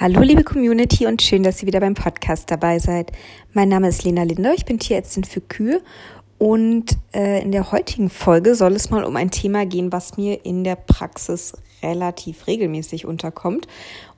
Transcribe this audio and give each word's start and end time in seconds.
Hallo 0.00 0.20
liebe 0.20 0.44
Community 0.44 1.08
und 1.08 1.22
schön, 1.22 1.42
dass 1.42 1.60
ihr 1.60 1.66
wieder 1.66 1.80
beim 1.80 1.94
Podcast 1.94 2.52
dabei 2.52 2.78
seid. 2.78 3.10
Mein 3.52 3.68
Name 3.68 3.88
ist 3.88 4.04
Lena 4.04 4.22
Linder, 4.22 4.54
ich 4.54 4.64
bin 4.64 4.78
Tierärztin 4.78 5.24
für 5.24 5.40
Kühe 5.40 5.82
und 6.38 6.96
äh, 7.12 7.42
in 7.42 7.50
der 7.50 7.72
heutigen 7.72 8.08
Folge 8.08 8.54
soll 8.54 8.74
es 8.74 8.90
mal 8.90 9.02
um 9.02 9.16
ein 9.16 9.32
Thema 9.32 9.66
gehen, 9.66 9.90
was 9.90 10.16
mir 10.16 10.44
in 10.44 10.62
der 10.62 10.76
Praxis 10.76 11.52
relativ 11.82 12.46
regelmäßig 12.46 13.06
unterkommt. 13.06 13.66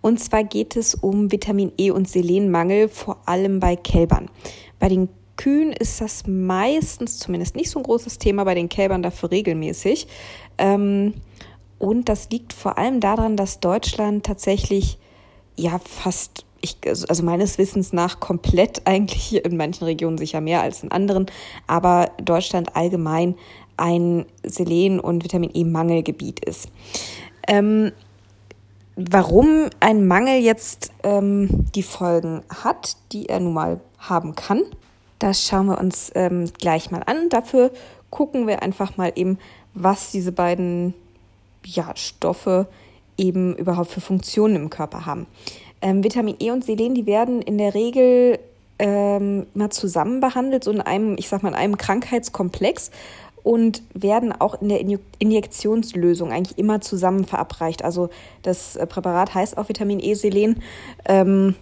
Und 0.03 0.21
zwar 0.21 0.45
geht 0.45 0.77
es 0.77 0.95
um 0.95 1.33
Vitamin 1.33 1.73
E 1.79 1.91
und 1.93 2.07
Selenmangel, 2.11 2.91
vor 2.91 3.17
allem 3.25 3.59
bei 3.59 3.75
Kälbern. 3.75 4.31
Bei 4.79 4.91
den 4.91 5.09
Kühen 5.39 5.73
ist 5.73 6.03
das 6.03 6.27
meistens 6.27 7.19
zumindest 7.19 7.57
nicht 7.57 7.71
so 7.71 7.79
ein 7.79 7.85
großes 7.85 8.19
Thema, 8.19 8.45
bei 8.45 8.55
den 8.55 8.69
Kälbern 8.69 9.03
dafür 9.03 9.31
regelmäßig. 9.31 10.09
Ähm, 10.59 11.15
und 11.79 12.11
das 12.11 12.29
liegt 12.29 12.53
vor 12.53 12.77
allem 12.77 13.01
daran, 13.01 13.39
dass 13.39 13.61
Deutschland 13.61 14.27
tatsächlich 14.27 14.99
ja 15.57 15.79
fast, 15.79 16.45
ich, 16.61 16.77
also 16.87 17.23
meines 17.23 17.59
Wissens 17.59 17.93
nach 17.93 18.21
komplett 18.21 18.83
eigentlich 18.87 19.45
in 19.45 19.57
manchen 19.57 19.85
Regionen 19.85 20.19
sicher 20.19 20.41
mehr 20.41 20.63
als 20.63 20.83
in 20.83 20.91
anderen, 20.91 21.27
aber 21.67 22.11
Deutschland 22.23 22.77
allgemein 22.77 23.35
ein 23.77 24.27
Selen- 24.43 25.01
und 25.01 25.25
Vitamin 25.25 25.51
E-Mangelgebiet 25.55 26.45
ist. 26.45 26.69
Ähm, 27.49 27.93
warum 28.97 29.71
ein 29.81 30.07
Mangel 30.07 30.41
jetzt 30.41 30.93
ähm, 31.03 31.49
die 31.75 31.83
Folgen 31.83 32.43
hat, 32.63 32.97
die 33.13 33.29
er 33.31 33.41
nun 33.41 33.55
mal 33.55 33.81
haben 33.99 34.35
kann, 34.35 34.63
das 35.19 35.47
schauen 35.47 35.67
wir 35.67 35.79
uns 35.79 36.11
ähm, 36.15 36.51
gleich 36.59 36.91
mal 36.91 37.03
an. 37.05 37.29
Dafür 37.29 37.71
gucken 38.11 38.47
wir 38.47 38.63
einfach 38.63 38.97
mal 38.97 39.13
eben, 39.15 39.39
was 39.75 40.11
diese 40.11 40.33
beiden 40.33 40.95
ja, 41.65 41.95
Stoffe 41.95 42.67
eben 43.21 43.55
überhaupt 43.55 43.91
für 43.91 44.01
Funktionen 44.01 44.57
im 44.57 44.71
Körper 44.71 45.07
haben. 45.07 45.27
Ähm, 45.83 46.03
Vitamin 46.03 46.37
E 46.41 46.51
und 46.51 46.65
Selen, 46.65 46.95
die 46.95 47.07
werden 47.07 47.43
in 47.43 47.59
der 47.59 47.75
Regel 47.75 48.39
ähm, 48.79 49.47
mal 49.55 49.71
zusammen 49.71 50.21
behandelt, 50.21 50.65
so 50.65 50.71
in 50.71 50.81
einem, 50.81 51.17
ich 51.19 51.29
sag 51.29 51.43
mal, 51.43 51.51
in 51.51 51.55
einem 51.55 51.77
Krankheitskomplex 51.77 52.91
und 53.43 53.83
werden 53.95 54.33
auch 54.33 54.61
in 54.61 54.69
der 54.69 54.81
Injektionslösung 55.19 56.33
eigentlich 56.33 56.59
immer 56.59 56.81
zusammen 56.81 57.25
verabreicht. 57.25 57.85
Also 57.85 58.11
das 58.43 58.77
äh, 58.77 58.87
Präparat 58.87 59.35
heißt 59.35 59.57
auch 59.57 59.69
Vitamin 59.69 60.01
E, 60.01 60.15
Selen. 60.15 60.63
Ähm, 61.07 61.55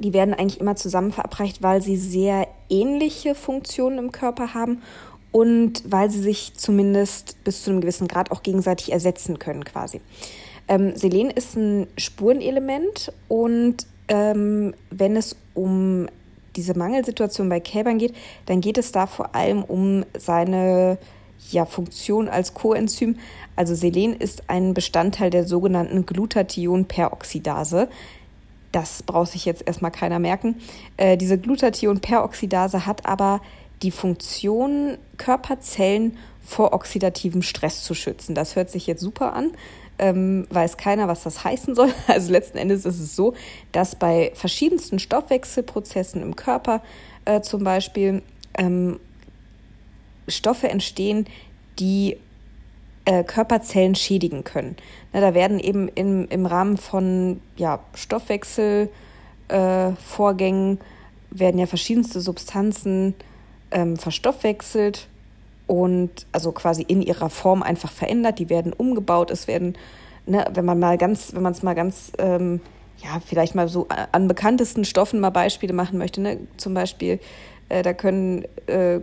die 0.00 0.12
werden 0.12 0.34
eigentlich 0.34 0.60
immer 0.60 0.74
zusammen 0.76 1.12
verabreicht, 1.12 1.62
weil 1.62 1.80
sie 1.80 1.96
sehr 1.96 2.48
ähnliche 2.68 3.34
Funktionen 3.34 3.98
im 3.98 4.12
Körper 4.12 4.52
haben 4.52 4.82
und 5.30 5.82
weil 5.86 6.10
sie 6.10 6.20
sich 6.20 6.54
zumindest 6.54 7.42
bis 7.44 7.62
zu 7.62 7.70
einem 7.70 7.80
gewissen 7.80 8.08
Grad 8.08 8.32
auch 8.32 8.42
gegenseitig 8.42 8.92
ersetzen 8.92 9.38
können 9.38 9.64
quasi. 9.64 10.00
Ähm, 10.68 10.96
Selen 10.96 11.30
ist 11.30 11.56
ein 11.56 11.86
Spurenelement 11.96 13.12
und 13.28 13.86
ähm, 14.08 14.74
wenn 14.90 15.16
es 15.16 15.36
um 15.54 16.08
diese 16.56 16.76
Mangelsituation 16.76 17.48
bei 17.48 17.60
Kälbern 17.60 17.98
geht, 17.98 18.14
dann 18.46 18.60
geht 18.60 18.78
es 18.78 18.92
da 18.92 19.06
vor 19.06 19.34
allem 19.34 19.62
um 19.62 20.04
seine 20.16 20.98
ja, 21.50 21.66
Funktion 21.66 22.28
als 22.28 22.54
Coenzym. 22.54 23.16
Also 23.54 23.74
Selen 23.74 24.16
ist 24.16 24.44
ein 24.48 24.74
Bestandteil 24.74 25.30
der 25.30 25.46
sogenannten 25.46 26.06
Glutathion-Peroxidase. 26.06 27.88
Das 28.72 29.02
braucht 29.02 29.32
sich 29.32 29.44
jetzt 29.44 29.66
erstmal 29.66 29.90
keiner 29.90 30.18
merken. 30.18 30.56
Äh, 30.96 31.16
diese 31.16 31.38
Glutathion-Peroxidase 31.38 32.86
hat 32.86 33.06
aber 33.06 33.40
die 33.82 33.90
Funktion, 33.90 34.98
Körperzellen 35.18 36.16
vor 36.42 36.72
oxidativem 36.72 37.42
Stress 37.42 37.82
zu 37.82 37.94
schützen. 37.94 38.34
Das 38.34 38.56
hört 38.56 38.70
sich 38.70 38.86
jetzt 38.86 39.00
super 39.00 39.34
an, 39.34 39.52
ähm, 39.98 40.46
weiß 40.50 40.76
keiner, 40.76 41.08
was 41.08 41.22
das 41.22 41.42
heißen 41.44 41.74
soll. 41.74 41.92
Also 42.06 42.30
letzten 42.32 42.58
Endes 42.58 42.84
ist 42.84 43.00
es 43.00 43.16
so, 43.16 43.32
dass 43.72 43.96
bei 43.96 44.32
verschiedensten 44.34 44.98
Stoffwechselprozessen 44.98 46.20
im 46.22 46.36
Körper 46.36 46.82
äh, 47.24 47.40
zum 47.40 47.64
Beispiel 47.64 48.22
ähm, 48.56 49.00
Stoffe 50.28 50.68
entstehen, 50.68 51.26
die 51.78 52.18
äh, 53.04 53.24
Körperzellen 53.24 53.94
schädigen 53.94 54.44
können. 54.44 54.76
Na, 55.12 55.20
da 55.20 55.34
werden 55.34 55.60
eben 55.60 55.88
im, 55.88 56.26
im 56.28 56.46
Rahmen 56.46 56.76
von 56.76 57.40
ja, 57.56 57.80
Stoffwechselvorgängen 57.94 60.78
äh, 60.78 60.80
werden 61.30 61.58
ja 61.58 61.66
verschiedenste 61.66 62.20
Substanzen 62.20 63.14
ähm, 63.70 63.96
verstoffwechselt 63.96 65.08
und 65.66 66.26
also 66.32 66.52
quasi 66.52 66.82
in 66.82 67.02
ihrer 67.02 67.30
Form 67.30 67.62
einfach 67.62 67.90
verändert. 67.90 68.38
Die 68.38 68.48
werden 68.48 68.72
umgebaut, 68.72 69.30
es 69.30 69.48
werden, 69.48 69.76
ne, 70.26 70.44
wenn 70.52 70.64
man 70.64 70.78
mal 70.78 70.98
ganz, 70.98 71.34
wenn 71.34 71.42
man 71.42 71.52
es 71.52 71.62
mal 71.62 71.74
ganz, 71.74 72.12
ähm, 72.18 72.60
ja, 72.98 73.20
vielleicht 73.24 73.54
mal 73.54 73.68
so 73.68 73.88
an 74.12 74.28
bekanntesten 74.28 74.84
Stoffen 74.84 75.20
mal 75.20 75.30
Beispiele 75.30 75.72
machen 75.72 75.98
möchte, 75.98 76.20
ne? 76.20 76.38
Zum 76.56 76.72
Beispiel, 76.72 77.20
äh, 77.68 77.82
da 77.82 77.92
können, 77.92 78.44
äh, 78.66 79.00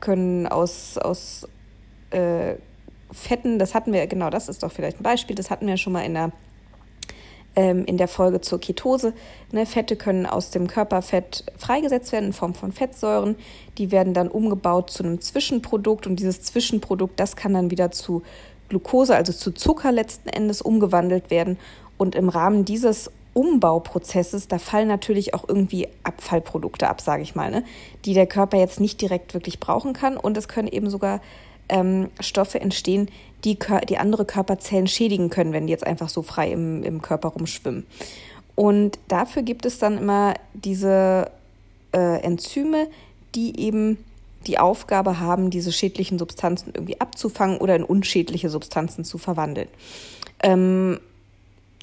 können 0.00 0.46
aus, 0.46 0.96
aus 0.96 1.48
äh, 2.10 2.54
Fetten, 3.12 3.58
das 3.58 3.74
hatten 3.74 3.92
wir, 3.92 4.06
genau, 4.06 4.30
das 4.30 4.48
ist 4.48 4.62
doch 4.62 4.70
vielleicht 4.70 5.00
ein 5.00 5.02
Beispiel, 5.02 5.34
das 5.34 5.50
hatten 5.50 5.66
wir 5.66 5.76
schon 5.76 5.92
mal 5.92 6.02
in 6.02 6.14
der 6.14 6.30
ähm, 7.56 7.84
in 7.84 7.96
der 7.96 8.08
Folge 8.08 8.40
zur 8.40 8.60
Ketose. 8.60 9.12
Ne, 9.52 9.66
Fette 9.66 9.96
können 9.96 10.26
aus 10.26 10.50
dem 10.50 10.66
Körperfett 10.66 11.44
freigesetzt 11.58 12.12
werden 12.12 12.26
in 12.26 12.32
Form 12.32 12.54
von 12.54 12.72
Fettsäuren. 12.72 13.36
Die 13.78 13.90
werden 13.90 14.14
dann 14.14 14.28
umgebaut 14.28 14.90
zu 14.90 15.02
einem 15.02 15.20
Zwischenprodukt 15.20 16.06
und 16.06 16.16
dieses 16.16 16.42
Zwischenprodukt, 16.42 17.18
das 17.18 17.36
kann 17.36 17.54
dann 17.54 17.70
wieder 17.70 17.90
zu 17.90 18.22
Glucose, 18.68 19.14
also 19.14 19.32
zu 19.32 19.52
Zucker 19.52 19.92
letzten 19.92 20.28
Endes 20.28 20.62
umgewandelt 20.62 21.30
werden. 21.30 21.58
Und 21.98 22.14
im 22.14 22.28
Rahmen 22.28 22.64
dieses 22.64 23.10
Umbauprozesses, 23.34 24.48
da 24.48 24.58
fallen 24.58 24.88
natürlich 24.88 25.34
auch 25.34 25.44
irgendwie 25.46 25.88
Abfallprodukte 26.02 26.88
ab, 26.88 27.00
sage 27.00 27.22
ich 27.22 27.34
mal, 27.34 27.50
ne? 27.50 27.64
die 28.04 28.14
der 28.14 28.26
Körper 28.26 28.56
jetzt 28.58 28.80
nicht 28.80 29.00
direkt 29.00 29.34
wirklich 29.34 29.60
brauchen 29.60 29.92
kann. 29.92 30.16
Und 30.16 30.36
es 30.36 30.48
können 30.48 30.68
eben 30.68 30.90
sogar 30.90 31.20
ähm, 31.68 32.08
Stoffe 32.20 32.60
entstehen, 32.60 33.08
die, 33.44 33.58
die 33.88 33.98
andere 33.98 34.24
Körperzellen 34.24 34.86
schädigen 34.86 35.30
können, 35.30 35.52
wenn 35.52 35.66
die 35.66 35.72
jetzt 35.72 35.86
einfach 35.86 36.08
so 36.08 36.22
frei 36.22 36.52
im, 36.52 36.82
im 36.82 37.02
Körper 37.02 37.28
rumschwimmen. 37.28 37.86
Und 38.54 38.98
dafür 39.08 39.42
gibt 39.42 39.64
es 39.64 39.78
dann 39.78 39.98
immer 39.98 40.34
diese 40.52 41.30
äh, 41.92 42.20
Enzyme, 42.22 42.88
die 43.34 43.58
eben 43.58 43.98
die 44.46 44.58
Aufgabe 44.58 45.20
haben, 45.20 45.50
diese 45.50 45.72
schädlichen 45.72 46.18
Substanzen 46.18 46.72
irgendwie 46.74 47.00
abzufangen 47.00 47.58
oder 47.58 47.76
in 47.76 47.84
unschädliche 47.84 48.50
Substanzen 48.50 49.04
zu 49.04 49.18
verwandeln. 49.18 49.68
Ähm, 50.42 50.98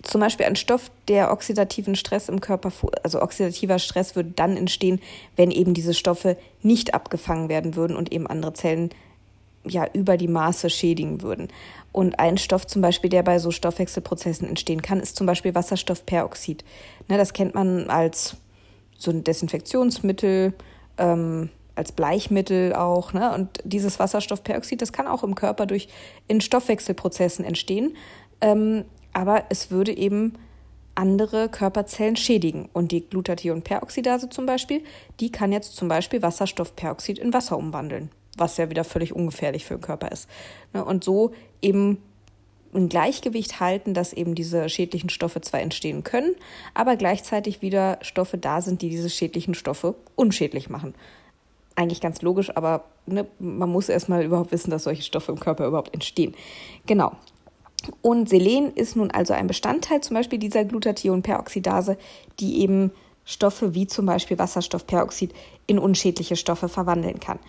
zum 0.03 0.21
Beispiel 0.21 0.45
ein 0.45 0.55
Stoff, 0.55 0.91
der 1.07 1.31
oxidativen 1.31 1.95
Stress 1.95 2.29
im 2.29 2.41
Körper, 2.41 2.71
also 3.03 3.21
oxidativer 3.21 3.79
Stress 3.79 4.15
würde 4.15 4.31
dann 4.35 4.55
entstehen, 4.55 5.01
wenn 5.35 5.51
eben 5.51 5.73
diese 5.73 5.93
Stoffe 5.93 6.37
nicht 6.61 6.93
abgefangen 6.93 7.49
werden 7.49 7.75
würden 7.75 7.97
und 7.97 8.11
eben 8.11 8.27
andere 8.27 8.53
Zellen 8.53 8.91
ja 9.69 9.87
über 9.93 10.17
die 10.17 10.27
Maße 10.27 10.69
schädigen 10.69 11.21
würden. 11.21 11.49
Und 11.91 12.19
ein 12.19 12.37
Stoff 12.37 12.67
zum 12.67 12.81
Beispiel, 12.81 13.09
der 13.09 13.23
bei 13.23 13.39
so 13.39 13.51
Stoffwechselprozessen 13.51 14.47
entstehen 14.47 14.81
kann, 14.81 14.99
ist 14.99 15.15
zum 15.15 15.25
Beispiel 15.25 15.55
Wasserstoffperoxid. 15.55 16.63
Ne, 17.07 17.17
das 17.17 17.33
kennt 17.33 17.55
man 17.55 17.89
als 17.89 18.37
so 18.97 19.11
ein 19.11 19.23
Desinfektionsmittel, 19.23 20.53
ähm, 20.97 21.49
als 21.75 21.91
Bleichmittel 21.91 22.73
auch. 22.73 23.13
Ne? 23.13 23.33
Und 23.33 23.61
dieses 23.63 23.99
Wasserstoffperoxid, 23.99 24.81
das 24.81 24.93
kann 24.93 25.07
auch 25.07 25.23
im 25.23 25.35
Körper 25.35 25.65
durch 25.65 25.87
in 26.27 26.41
Stoffwechselprozessen 26.41 27.45
entstehen. 27.45 27.95
Ähm, 28.41 28.85
aber 29.13 29.45
es 29.49 29.71
würde 29.71 29.95
eben 29.95 30.33
andere 30.93 31.49
Körperzellen 31.49 32.15
schädigen. 32.15 32.69
Und 32.73 32.91
die 32.91 33.07
Glutathionperoxidase 33.07 34.29
zum 34.29 34.45
Beispiel, 34.45 34.83
die 35.19 35.31
kann 35.31 35.51
jetzt 35.51 35.75
zum 35.75 35.87
Beispiel 35.87 36.21
Wasserstoffperoxid 36.21 37.19
in 37.19 37.33
Wasser 37.33 37.57
umwandeln 37.57 38.11
was 38.37 38.57
ja 38.57 38.69
wieder 38.69 38.83
völlig 38.83 39.13
ungefährlich 39.13 39.65
für 39.65 39.75
den 39.75 39.81
Körper 39.81 40.11
ist. 40.11 40.29
Ne, 40.73 40.83
und 40.83 41.03
so 41.03 41.31
eben 41.61 41.97
ein 42.73 42.89
Gleichgewicht 42.89 43.59
halten, 43.59 43.93
dass 43.93 44.13
eben 44.13 44.35
diese 44.35 44.69
schädlichen 44.69 45.09
Stoffe 45.09 45.41
zwar 45.41 45.61
entstehen 45.61 46.03
können, 46.03 46.35
aber 46.73 46.95
gleichzeitig 46.95 47.61
wieder 47.61 47.97
Stoffe 48.01 48.37
da 48.37 48.61
sind, 48.61 48.81
die 48.81 48.89
diese 48.89 49.09
schädlichen 49.09 49.53
Stoffe 49.53 49.95
unschädlich 50.15 50.69
machen. 50.69 50.93
Eigentlich 51.75 52.01
ganz 52.01 52.21
logisch, 52.21 52.55
aber 52.55 52.85
ne, 53.05 53.25
man 53.39 53.69
muss 53.69 53.89
erstmal 53.89 54.23
überhaupt 54.23 54.51
wissen, 54.51 54.71
dass 54.71 54.83
solche 54.83 55.03
Stoffe 55.03 55.31
im 55.31 55.39
Körper 55.39 55.67
überhaupt 55.67 55.93
entstehen. 55.93 56.35
Genau. 56.85 57.13
Und 58.01 58.27
Selen 58.29 58.73
ist 58.73 58.95
nun 58.95 59.11
also 59.11 59.33
ein 59.33 59.47
Bestandteil 59.47 60.01
zum 60.01 60.15
Beispiel 60.15 60.39
dieser 60.39 60.65
Glutathionperoxidase, 60.65 61.97
die 62.39 62.61
eben 62.61 62.91
Stoffe 63.23 63.75
wie 63.75 63.87
zum 63.87 64.05
Beispiel 64.05 64.39
Wasserstoffperoxid 64.39 65.33
in 65.67 65.79
unschädliche 65.79 66.35
Stoffe 66.35 66.69
verwandeln 66.69 67.19
kann. 67.19 67.39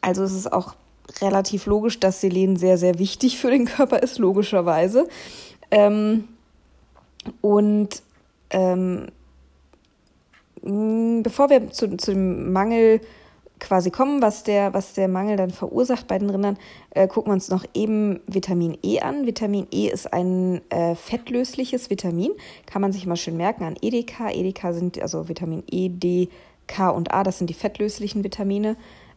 Also 0.00 0.22
es 0.22 0.32
ist 0.32 0.52
auch 0.52 0.74
relativ 1.20 1.66
logisch, 1.66 2.00
dass 2.00 2.20
Selen 2.20 2.56
sehr, 2.56 2.78
sehr 2.78 2.98
wichtig 2.98 3.38
für 3.38 3.50
den 3.50 3.64
Körper 3.66 4.02
ist, 4.02 4.18
logischerweise. 4.18 5.08
Ähm, 5.70 6.28
und 7.40 8.02
ähm, 8.50 9.08
bevor 10.62 11.50
wir 11.50 11.70
zu, 11.70 11.96
zu 11.96 12.12
dem 12.12 12.52
Mangel 12.52 13.00
quasi 13.58 13.90
kommen, 13.90 14.20
was 14.20 14.42
der, 14.42 14.74
was 14.74 14.92
der 14.94 15.08
Mangel 15.08 15.36
dann 15.36 15.50
verursacht 15.50 16.06
bei 16.06 16.18
den 16.18 16.30
Rindern, 16.30 16.58
äh, 16.90 17.08
gucken 17.08 17.30
wir 17.30 17.34
uns 17.34 17.48
noch 17.48 17.64
eben 17.74 18.20
Vitamin 18.26 18.76
E 18.82 19.00
an. 19.00 19.26
Vitamin 19.26 19.66
E 19.72 19.88
ist 19.88 20.12
ein 20.12 20.60
äh, 20.70 20.94
fettlösliches 20.94 21.88
Vitamin, 21.88 22.32
kann 22.66 22.82
man 22.82 22.92
sich 22.92 23.06
mal 23.06 23.16
schön 23.16 23.36
merken 23.36 23.64
an 23.64 23.76
EDK. 23.80 24.32
EDK 24.32 24.72
sind 24.72 25.00
also 25.00 25.28
Vitamin 25.28 25.62
E, 25.70 25.88
D, 25.88 26.28
K 26.66 26.90
und 26.90 27.12
A, 27.12 27.22
das 27.22 27.38
sind 27.38 27.48
die 27.48 27.54
fettlöslichen 27.54 28.24
Vitamine. 28.24 28.76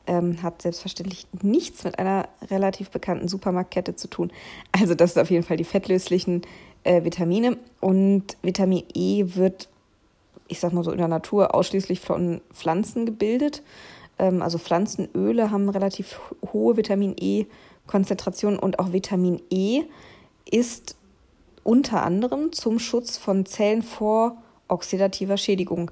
Ähm, 0.10 0.42
hat 0.42 0.64
selbstverständlich 0.64 1.28
nichts 1.44 1.84
mit 1.84 2.00
einer 2.00 2.28
relativ 2.50 2.90
bekannten 2.90 3.28
Supermarktkette 3.28 3.96
zu 3.96 4.08
tun. 4.08 4.32
Also 4.72 4.96
das 4.96 5.14
sind 5.14 5.22
auf 5.22 5.30
jeden 5.30 5.44
Fall 5.44 5.58
die 5.58 5.64
fettlöslichen 5.64 6.42
äh, 6.84 7.04
Vitamine. 7.04 7.58
Und 7.80 8.36
Vitamin 8.42 8.86
E 8.96 9.36
wird, 9.36 9.70
ich 10.48 10.60
sag 10.60 10.74
mal 10.74 10.84
so, 10.84 10.92
in 10.92 10.98
der 10.98 11.08
Natur 11.08 11.54
ausschließlich 11.54 12.00
von 12.00 12.42
Pflanzen 12.52 13.06
gebildet. 13.06 13.62
Ähm, 14.18 14.42
also 14.42 14.58
Pflanzenöle 14.58 15.52
haben 15.52 15.70
relativ 15.70 16.20
hohe 16.52 16.76
Vitamin 16.76 17.16
E-Konzentration 17.16 18.58
und 18.58 18.80
auch 18.80 18.92
Vitamin 18.92 19.40
E 19.52 19.84
ist 20.50 20.96
unter 21.64 22.02
anderem 22.02 22.52
zum 22.52 22.80
Schutz 22.80 23.18
von 23.18 23.46
Zellen 23.46 23.84
vor 23.84 24.38
oxidativer 24.68 25.38
Schädigung 25.38 25.92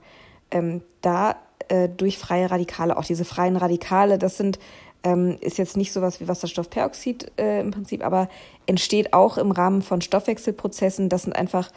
ähm, 0.49 0.81
da 1.01 1.35
äh, 1.69 1.89
durch 1.89 2.17
freie 2.17 2.49
Radikale. 2.49 2.97
Auch 2.97 3.05
diese 3.05 3.25
freien 3.25 3.57
Radikale, 3.57 4.17
das 4.17 4.37
sind 4.37 4.59
ähm, 5.03 5.37
ist 5.41 5.57
jetzt 5.57 5.77
nicht 5.77 5.93
sowas 5.93 6.19
wie 6.19 6.27
Wasserstoffperoxid 6.27 7.31
äh, 7.37 7.61
im 7.61 7.71
Prinzip, 7.71 8.03
aber 8.03 8.29
entsteht 8.65 9.13
auch 9.13 9.37
im 9.37 9.51
Rahmen 9.51 9.81
von 9.81 10.01
Stoffwechselprozessen. 10.01 11.07
Das 11.07 11.23
sind 11.23 11.35
einfach 11.35 11.69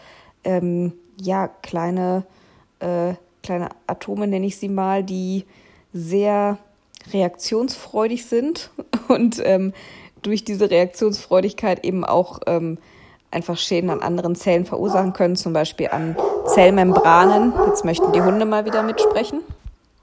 ähm, 0.42 0.94
ja 1.20 1.48
kleine 1.48 2.24
äh, 2.80 3.14
kleine 3.42 3.70
Atome 3.86 4.26
nenne 4.26 4.46
ich 4.46 4.58
sie 4.58 4.68
mal, 4.68 5.02
die 5.02 5.44
sehr 5.92 6.58
reaktionsfreudig 7.12 8.26
sind 8.26 8.70
und 9.08 9.40
ähm, 9.44 9.72
durch 10.22 10.44
diese 10.44 10.70
Reaktionsfreudigkeit 10.70 11.84
eben 11.84 12.04
auch 12.04 12.40
ähm, 12.46 12.78
einfach 13.30 13.56
Schäden 13.56 13.90
an 13.90 14.00
anderen 14.00 14.34
Zellen 14.34 14.66
verursachen 14.66 15.12
können, 15.12 15.36
zum 15.36 15.52
Beispiel 15.52 15.88
an 15.88 16.16
Zellmembranen. 16.46 17.52
Jetzt 17.68 17.84
möchten 17.84 18.12
die 18.12 18.20
Hunde 18.20 18.44
mal 18.44 18.66
wieder 18.66 18.82
mitsprechen. 18.82 19.40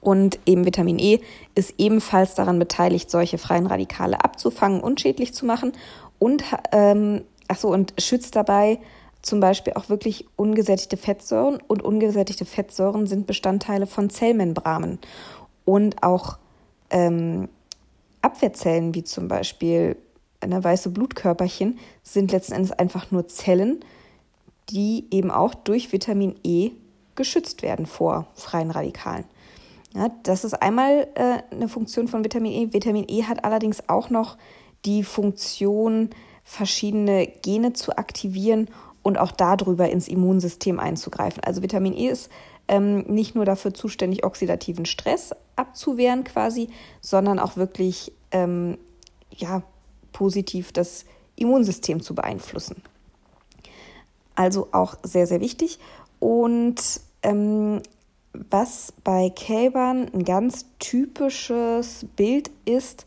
Und 0.08 0.38
eben 0.46 0.64
Vitamin 0.64 0.98
E 0.98 1.20
ist 1.54 1.74
ebenfalls 1.76 2.34
daran 2.34 2.58
beteiligt, 2.58 3.10
solche 3.10 3.36
freien 3.36 3.66
Radikale 3.66 4.24
abzufangen 4.24 4.80
und 4.80 5.02
schädlich 5.02 5.34
zu 5.34 5.44
machen. 5.44 5.72
Und, 6.18 6.44
ähm, 6.72 7.24
ach 7.46 7.58
so, 7.58 7.68
und 7.68 7.92
schützt 7.98 8.34
dabei 8.34 8.78
zum 9.20 9.40
Beispiel 9.40 9.74
auch 9.74 9.90
wirklich 9.90 10.24
ungesättigte 10.36 10.96
Fettsäuren. 10.96 11.58
Und 11.66 11.82
ungesättigte 11.82 12.46
Fettsäuren 12.46 13.06
sind 13.06 13.26
Bestandteile 13.26 13.86
von 13.86 14.08
Zellmembranen 14.08 14.98
und 15.66 16.02
auch 16.02 16.38
ähm, 16.88 17.50
Abwehrzellen, 18.22 18.94
wie 18.94 19.04
zum 19.04 19.28
Beispiel 19.28 19.94
eine 20.40 20.64
weiße 20.64 20.88
Blutkörperchen, 20.88 21.78
sind 22.02 22.32
letzten 22.32 22.54
Endes 22.54 22.72
einfach 22.72 23.10
nur 23.10 23.28
Zellen, 23.28 23.84
die 24.70 25.04
eben 25.10 25.30
auch 25.30 25.52
durch 25.52 25.92
Vitamin 25.92 26.34
E 26.44 26.70
geschützt 27.14 27.60
werden 27.60 27.84
vor 27.84 28.26
freien 28.36 28.70
Radikalen. 28.70 29.26
Ja, 29.94 30.10
das 30.22 30.44
ist 30.44 30.54
einmal 30.54 31.08
äh, 31.14 31.38
eine 31.50 31.68
Funktion 31.68 32.08
von 32.08 32.24
Vitamin 32.24 32.52
E. 32.52 32.72
Vitamin 32.72 33.06
E 33.08 33.24
hat 33.24 33.44
allerdings 33.44 33.88
auch 33.88 34.10
noch 34.10 34.36
die 34.84 35.02
Funktion, 35.02 36.10
verschiedene 36.44 37.26
Gene 37.26 37.74
zu 37.74 37.96
aktivieren 37.98 38.68
und 39.02 39.18
auch 39.18 39.32
darüber 39.32 39.88
ins 39.90 40.08
Immunsystem 40.08 40.80
einzugreifen. 40.80 41.42
Also 41.44 41.62
Vitamin 41.62 41.94
E 41.94 42.08
ist 42.08 42.30
ähm, 42.68 43.00
nicht 43.02 43.34
nur 43.34 43.44
dafür 43.44 43.74
zuständig, 43.74 44.24
oxidativen 44.24 44.86
Stress 44.86 45.32
abzuwehren 45.56 46.24
quasi, 46.24 46.68
sondern 47.00 47.38
auch 47.38 47.56
wirklich 47.56 48.12
ähm, 48.30 48.78
ja, 49.34 49.62
positiv 50.12 50.72
das 50.72 51.04
Immunsystem 51.36 52.02
zu 52.02 52.14
beeinflussen. 52.14 52.82
Also 54.34 54.68
auch 54.72 54.96
sehr, 55.02 55.26
sehr 55.26 55.40
wichtig. 55.40 55.78
Und 56.20 56.76
ähm, 57.22 57.80
was 58.50 58.92
bei 59.04 59.30
Kälbern 59.30 60.10
ein 60.12 60.24
ganz 60.24 60.66
typisches 60.78 62.06
Bild 62.16 62.50
ist, 62.64 63.06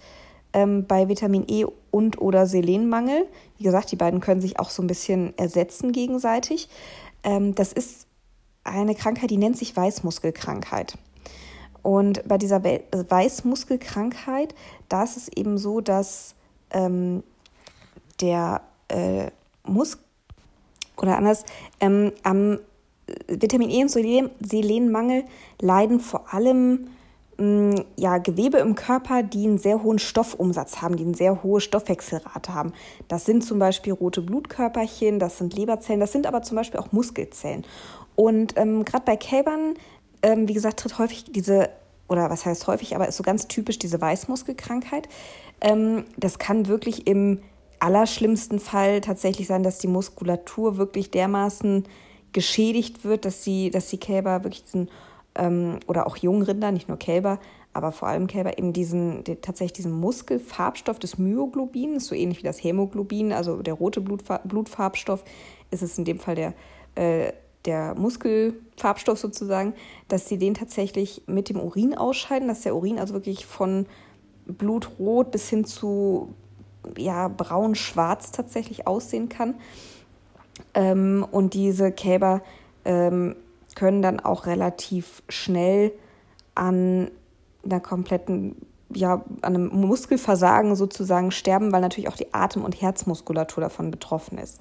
ähm, 0.54 0.86
bei 0.86 1.07
Vitamin 1.07 1.45
E 1.48 1.66
und 1.92 2.22
oder 2.22 2.45
Selenmangel. 2.48 3.28
Wie 3.57 3.63
gesagt, 3.63 3.92
die 3.92 3.95
beiden 3.95 4.19
können 4.19 4.42
sich 4.42 4.60
auch 4.60 4.69
so 4.69 4.83
ein 4.83 4.88
bisschen 4.88 5.38
ersetzen 5.38 5.92
gegenseitig. 5.92 6.69
Ähm, 7.24 7.56
das 7.56 7.74
ist 7.74 8.07
eine 8.63 8.95
Krankheit, 8.95 9.30
die 9.31 9.38
nennt 9.38 9.57
sich 9.57 9.75
Weißmuskelkrankheit. 9.75 10.98
Und 11.81 12.27
bei 12.27 12.38
dieser 12.38 12.63
Weißmuskelkrankheit, 12.63 14.54
da 14.88 15.04
ist 15.04 15.18
es 15.18 15.30
eben 15.30 15.57
so, 15.57 15.81
dass 15.81 16.36
ähm, 16.69 17.24
der 18.19 18.62
äh, 18.88 19.31
Muskel 19.63 20.04
oder 20.98 21.18
anders, 21.18 21.45
ähm, 21.80 22.12
am 22.24 22.60
Vitamin 23.28 23.69
E 23.69 23.81
und 23.81 23.90
Selenmangel 23.90 25.24
leiden 25.60 26.00
vor 26.00 26.34
allem 26.34 26.90
mm, 27.38 27.75
ja, 27.98 28.18
Gewebe 28.18 28.58
im 28.58 28.75
Körper, 28.75 29.24
die 29.24 29.46
einen 29.46 29.58
sehr 29.58 29.84
hohen 29.84 30.00
Stoffumsatz 30.00 30.81
haben, 30.81 30.96
die 30.98 31.04
eine 31.04 31.16
sehr 31.16 31.44
hohe 31.44 31.62
Stoffwechselrate 31.62 32.54
haben. 32.54 32.74
Das 33.08 33.25
sind 33.25 33.44
zum 33.44 33.60
Beispiel 33.60 33.94
rote 33.94 34.22
Blutkörperchen, 34.22 35.19
das 35.19 35.38
sind 35.38 35.56
Leberzellen, 35.56 36.00
das 36.00 36.12
sind 36.12 36.28
aber 36.28 36.42
zum 36.42 36.58
Beispiel 36.58 36.80
auch 36.80 36.92
Muskelzellen. 36.92 37.66
Und 38.16 38.58
ähm, 38.58 38.86
gerade 38.86 39.06
bei 39.06 39.16
Kälbern, 39.16 39.75
ähm, 40.22 40.48
wie 40.48 40.54
gesagt, 40.54 40.80
tritt 40.80 41.00
häufig 41.00 41.25
diese, 41.31 41.69
oder 42.08 42.30
was 42.30 42.46
heißt 42.46 42.68
häufig, 42.68 42.96
aber 42.96 43.08
ist 43.08 43.18
so 43.18 43.24
ganz 43.24 43.48
typisch 43.48 43.80
diese 43.80 44.02
Weißmuskelkrankheit. 44.02 45.08
Ähm, 45.62 46.06
das 46.18 46.38
kann 46.40 46.68
wirklich 46.68 47.08
im 47.08 47.40
allerschlimmsten 47.81 48.60
Fall 48.60 49.02
tatsächlich 49.02 49.48
sein, 49.48 49.63
dass 49.63 49.80
die 49.80 49.88
Muskulatur 49.88 50.78
wirklich 50.78 51.10
dermaßen 51.10 51.86
geschädigt 52.33 53.04
wird, 53.04 53.25
dass 53.25 53.44
die, 53.44 53.69
dass 53.69 53.89
die 53.89 54.00
Kälber 54.00 54.44
wirklich 54.44 54.63
diesen, 54.63 54.89
ähm, 55.36 55.80
oder 55.88 56.07
auch 56.07 56.18
Jungrinder, 56.18 56.72
nicht 56.72 56.88
nur 56.88 56.98
Kälber, 56.98 57.39
aber 57.74 57.92
vor 57.92 58.07
allem 58.07 58.28
Kälber 58.28 58.57
eben 58.57 58.74
diesen, 58.74 59.24
die, 59.24 59.36
tatsächlich 59.36 59.74
diesen 59.74 59.94
Muskelfarbstoff 59.94 61.00
des 61.00 61.18
Myoglobin, 61.18 61.95
ist 61.95 62.07
so 62.07 62.16
ähnlich 62.16 62.39
wie 62.39 62.44
das 62.44 62.63
Hämoglobin, 62.63 63.31
also 63.31 63.62
der 63.62 63.74
rote 63.74 64.01
Blutfar 64.01 64.42
Blutfarbstoff, 64.44 65.24
ist 65.72 65.81
es 65.81 65.98
in 65.98 66.06
dem 66.06 66.19
Fall 66.19 66.36
der 66.36 66.54
äh, 66.95 67.31
der 67.66 67.95
Muskelfarbstoff 67.95 69.19
sozusagen, 69.19 69.74
dass 70.07 70.27
sie 70.27 70.38
den 70.38 70.54
tatsächlich 70.54 71.24
mit 71.27 71.50
dem 71.50 71.60
Urin 71.60 71.95
ausscheiden, 71.95 72.48
dass 72.48 72.62
der 72.62 72.75
Urin 72.75 73.00
also 73.00 73.13
wirklich 73.13 73.45
von 73.45 73.86
blutrot 74.45 75.31
bis 75.31 75.50
hin 75.50 75.66
zu 75.66 76.34
ja, 76.98 77.27
braun-schwarz 77.27 78.31
tatsächlich 78.31 78.88
aussehen 78.88 79.30
kann. 79.30 79.56
Ähm, 80.74 81.26
und 81.30 81.54
diese 81.54 81.92
Kälber 81.92 82.42
ähm, 82.86 83.36
können 83.76 84.02
dann 84.02 84.20
auch 84.20 84.46
relativ 84.46 85.24
schnell 85.30 85.92
an 86.56 87.10
einer 87.63 87.80
kompletten, 87.80 88.56
ja, 88.94 89.24
an 89.42 89.56
einem 89.56 89.68
Muskelversagen 89.68 90.75
sozusagen 90.75 91.32
sterben, 91.32 91.72
weil 91.72 91.82
natürlich 91.82 92.10
auch 92.10 92.18
die 92.18 92.34
Atem- 92.34 92.66
und 92.66 92.82
Herzmuskulatur 92.82 93.62
davon 93.62 93.92
betroffen 93.92 94.38
ist 94.38 94.60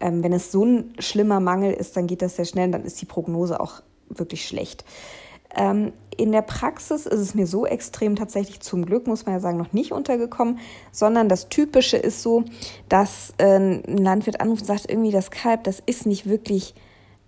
ähm, 0.00 0.22
wenn 0.22 0.32
es 0.32 0.52
so 0.52 0.64
ein 0.64 0.94
schlimmer 0.98 1.40
Mangel 1.40 1.72
ist, 1.72 1.96
dann 1.96 2.06
geht 2.06 2.22
das 2.22 2.36
sehr 2.36 2.44
schnell, 2.44 2.70
dann 2.70 2.84
ist 2.84 3.00
die 3.00 3.06
Prognose 3.06 3.60
auch 3.60 3.82
wirklich 4.08 4.46
schlecht. 4.46 4.84
Ähm, 5.56 5.92
in 6.16 6.32
der 6.32 6.42
Praxis 6.42 7.06
ist 7.06 7.20
es 7.20 7.34
mir 7.34 7.46
so 7.46 7.64
extrem 7.64 8.16
tatsächlich 8.16 8.60
zum 8.60 8.84
Glück, 8.84 9.06
muss 9.06 9.24
man 9.24 9.36
ja 9.36 9.40
sagen, 9.40 9.56
noch 9.56 9.72
nicht 9.72 9.92
untergekommen, 9.92 10.58
sondern 10.90 11.28
das 11.28 11.48
Typische 11.48 11.96
ist 11.96 12.22
so, 12.22 12.44
dass 12.88 13.34
äh, 13.38 13.56
ein 13.56 13.98
Landwirt 13.98 14.40
anruft 14.40 14.62
und 14.62 14.66
sagt, 14.66 14.90
irgendwie 14.90 15.12
das 15.12 15.30
Kalb, 15.30 15.64
das 15.64 15.80
ist 15.84 16.06
nicht 16.06 16.28
wirklich 16.28 16.74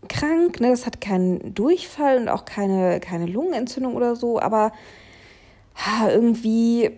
krank, 0.09 0.61
ne? 0.61 0.71
das 0.71 0.87
hat 0.87 1.01
keinen 1.01 1.55
Durchfall 1.55 2.19
und 2.19 2.29
auch 2.29 2.45
keine, 2.45 3.01
keine 3.01 3.27
Lungenentzündung 3.27 3.95
oder 3.95 4.17
so, 4.17 4.41
aber 4.41 4.73
ha, 5.77 6.11
irgendwie 6.11 6.91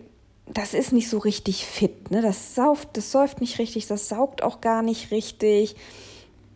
das 0.47 0.73
ist 0.73 0.91
nicht 0.91 1.09
so 1.09 1.19
richtig 1.19 1.65
fit. 1.65 2.11
Ne? 2.11 2.21
Das 2.21 2.55
sauft, 2.55 2.89
das 2.93 3.11
säuft 3.11 3.39
nicht 3.41 3.59
richtig, 3.59 3.87
das 3.87 4.09
saugt 4.09 4.43
auch 4.43 4.61
gar 4.61 4.81
nicht 4.81 5.11
richtig. 5.11 5.75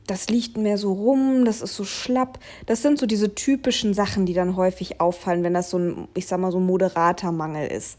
Das 0.08 0.30
liegt 0.30 0.58
mehr 0.58 0.78
so 0.78 0.94
rum, 0.94 1.46
das 1.46 1.62
ist 1.62 1.76
so 1.76 1.84
schlapp. 1.84 2.40
Das 2.66 2.82
sind 2.82 2.98
so 2.98 3.06
diese 3.06 3.36
typischen 3.36 3.94
Sachen, 3.94 4.26
die 4.26 4.34
dann 4.34 4.56
häufig 4.56 5.00
auffallen, 5.02 5.44
wenn 5.44 5.54
das 5.54 5.70
so 5.70 5.78
ein, 5.78 6.08
ich 6.16 6.28
sag 6.28 6.40
mal, 6.40 6.52
so 6.52 6.60
ein 6.60 6.66
moderater 6.66 7.32
Mangel 7.32 7.70
ist. 7.70 7.98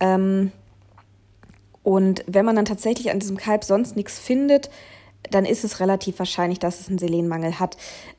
Ähm, 0.00 0.52
und 1.82 2.24
wenn 2.26 2.44
man 2.44 2.56
dann 2.56 2.64
tatsächlich 2.64 3.12
an 3.12 3.20
diesem 3.20 3.36
Kalb 3.36 3.62
sonst 3.62 3.94
nichts 3.94 4.18
findet, 4.18 4.70
dann 5.30 5.44
ist 5.44 5.64
es 5.64 5.80
relativ 5.80 6.18
wahrscheinlich, 6.18 6.58
dass 6.58 6.80
es 6.80 6.88
einen 6.88 6.98
Selenmangel 6.98 7.58
hat. 7.60 7.76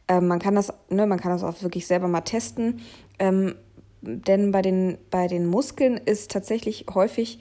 Ähm, 0.07 0.27
man 0.27 0.39
kann 0.39 0.55
das, 0.55 0.73
ne, 0.89 1.05
man 1.05 1.19
kann 1.19 1.31
das 1.31 1.43
auch 1.43 1.61
wirklich 1.61 1.85
selber 1.85 2.07
mal 2.07 2.21
testen. 2.21 2.81
Ähm, 3.19 3.55
denn 4.01 4.51
bei 4.51 4.61
den, 4.61 4.97
bei 5.09 5.27
den 5.27 5.45
Muskeln 5.45 5.97
ist 5.97 6.31
tatsächlich 6.31 6.85
häufig 6.93 7.39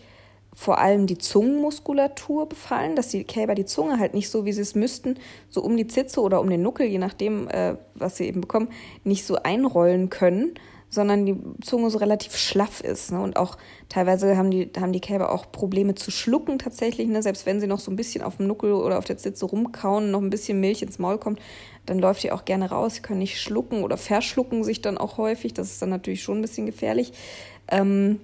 vor 0.59 0.79
allem 0.79 1.07
die 1.07 1.19
Zungenmuskulatur 1.19 2.49
befallen, 2.49 2.97
dass 2.97 3.09
die 3.09 3.25
Kälber 3.25 3.55
die 3.55 3.67
Zunge 3.67 3.99
halt 3.99 4.15
nicht 4.15 4.31
so, 4.31 4.47
wie 4.47 4.53
sie 4.53 4.63
es 4.63 4.75
müssten, 4.75 5.19
so 5.51 5.63
um 5.63 5.77
die 5.77 5.87
Zitze 5.87 6.23
oder 6.23 6.41
um 6.41 6.49
den 6.49 6.63
Nuckel, 6.63 6.87
je 6.87 6.99
nachdem, 6.99 7.47
äh, 7.49 7.77
was 7.95 8.17
sie 8.17 8.25
eben 8.25 8.41
bekommen, 8.41 8.69
nicht 9.05 9.27
so 9.27 9.37
einrollen 9.37 10.09
können, 10.09 10.55
sondern 10.89 11.27
die 11.27 11.37
Zunge 11.61 11.91
so 11.91 11.99
relativ 11.99 12.37
schlaff 12.37 12.81
ist. 12.81 13.13
Ne? 13.13 13.21
Und 13.21 13.37
auch 13.37 13.59
teilweise 13.91 14.39
haben 14.39 14.51
die, 14.51 14.71
haben 14.81 14.93
die 14.93 15.01
Kälber 15.01 15.31
auch 15.31 15.53
Probleme 15.53 15.95
zu 15.95 16.11
schlucken 16.11 16.59
tatsächlich. 16.59 17.07
Ne? 17.07 17.23
Selbst 17.23 17.45
wenn 17.45 17.61
sie 17.61 17.67
noch 17.67 17.81
so 17.81 17.91
ein 17.91 17.97
bisschen 17.97 18.23
auf 18.23 18.39
dem 18.39 18.47
Nuckel 18.47 18.73
oder 18.73 18.97
auf 18.97 19.05
der 19.05 19.19
Zitze 19.19 19.45
rumkauen, 19.45 20.11
noch 20.11 20.23
ein 20.23 20.31
bisschen 20.31 20.59
Milch 20.59 20.81
ins 20.81 20.99
Maul 20.99 21.19
kommt, 21.19 21.39
dann 21.85 21.99
läuft 21.99 22.23
die 22.23 22.33
auch 22.33 22.47
gerne 22.47 22.71
raus. 22.71 22.95
Sie 22.95 23.03
können 23.03 23.19
nicht 23.19 23.39
schlucken 23.39 23.85
oder 23.85 23.99
verschlucken 23.99 24.65
sich 24.65 24.81
dann 24.81 24.97
auch 24.97 25.19
häufig. 25.19 25.53
Das 25.53 25.71
ist 25.71 25.83
dann 25.83 25.91
natürlich 25.91 26.23
schon 26.23 26.39
ein 26.39 26.43
bisschen 26.43 26.65
gefährlich. 26.65 27.13
Ähm, 27.69 28.21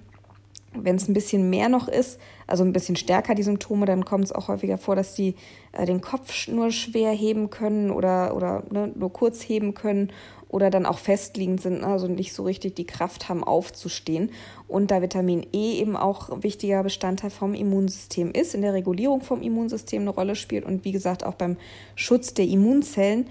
wenn 0.75 0.95
es 0.95 1.07
ein 1.07 1.13
bisschen 1.13 1.49
mehr 1.49 1.69
noch 1.69 1.87
ist, 1.87 2.19
also 2.47 2.63
ein 2.63 2.73
bisschen 2.73 2.95
stärker 2.95 3.35
die 3.35 3.43
Symptome, 3.43 3.85
dann 3.85 4.05
kommt 4.05 4.25
es 4.25 4.31
auch 4.31 4.47
häufiger 4.47 4.77
vor, 4.77 4.95
dass 4.95 5.15
die 5.15 5.35
äh, 5.71 5.85
den 5.85 6.01
Kopf 6.01 6.47
nur 6.47 6.71
schwer 6.71 7.11
heben 7.11 7.49
können 7.49 7.91
oder, 7.91 8.35
oder 8.35 8.63
ne, 8.71 8.91
nur 8.95 9.11
kurz 9.11 9.41
heben 9.41 9.73
können 9.73 10.11
oder 10.53 10.69
dann 10.69 10.85
auch 10.85 10.99
festliegend 10.99 11.61
sind, 11.61 11.81
ne, 11.81 11.87
also 11.87 12.07
nicht 12.07 12.33
so 12.33 12.43
richtig 12.43 12.75
die 12.75 12.85
Kraft 12.85 13.27
haben, 13.29 13.43
aufzustehen. 13.43 14.31
Und 14.67 14.91
da 14.91 15.01
Vitamin 15.01 15.45
E 15.51 15.79
eben 15.79 15.95
auch 15.95 16.29
ein 16.29 16.43
wichtiger 16.43 16.83
Bestandteil 16.83 17.31
vom 17.31 17.53
Immunsystem 17.53 18.31
ist, 18.31 18.53
in 18.53 18.61
der 18.61 18.73
Regulierung 18.73 19.21
vom 19.21 19.41
Immunsystem 19.41 20.01
eine 20.01 20.11
Rolle 20.11 20.35
spielt 20.35 20.65
und 20.65 20.85
wie 20.85 20.91
gesagt 20.91 21.25
auch 21.25 21.35
beim 21.35 21.57
Schutz 21.95 22.33
der 22.33 22.45
Immunzellen 22.45 23.27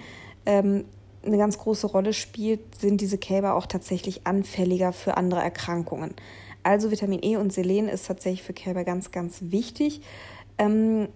ähm, 0.46 0.84
eine 1.24 1.38
ganz 1.38 1.58
große 1.58 1.86
Rolle 1.86 2.12
spielt, 2.12 2.60
sind 2.80 3.00
diese 3.00 3.18
Kälber 3.18 3.54
auch 3.54 3.66
tatsächlich 3.66 4.26
anfälliger 4.26 4.92
für 4.92 5.16
andere 5.16 5.40
Erkrankungen. 5.40 6.14
Also 6.62 6.90
Vitamin 6.90 7.20
E 7.22 7.36
und 7.36 7.52
Selen 7.52 7.88
ist 7.88 8.06
tatsächlich 8.06 8.42
für 8.42 8.52
Kälber 8.52 8.84
ganz, 8.84 9.10
ganz 9.10 9.38
wichtig. 9.40 10.02
Ähm, 10.58 11.08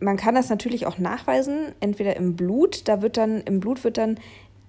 man 0.00 0.16
kann 0.16 0.34
das 0.34 0.48
natürlich 0.48 0.86
auch 0.86 0.98
nachweisen, 0.98 1.72
entweder 1.80 2.16
im 2.16 2.36
Blut, 2.36 2.88
da 2.88 3.02
wird 3.02 3.16
dann, 3.16 3.40
im 3.42 3.60
Blut 3.60 3.84
wird 3.84 3.98
dann 3.98 4.18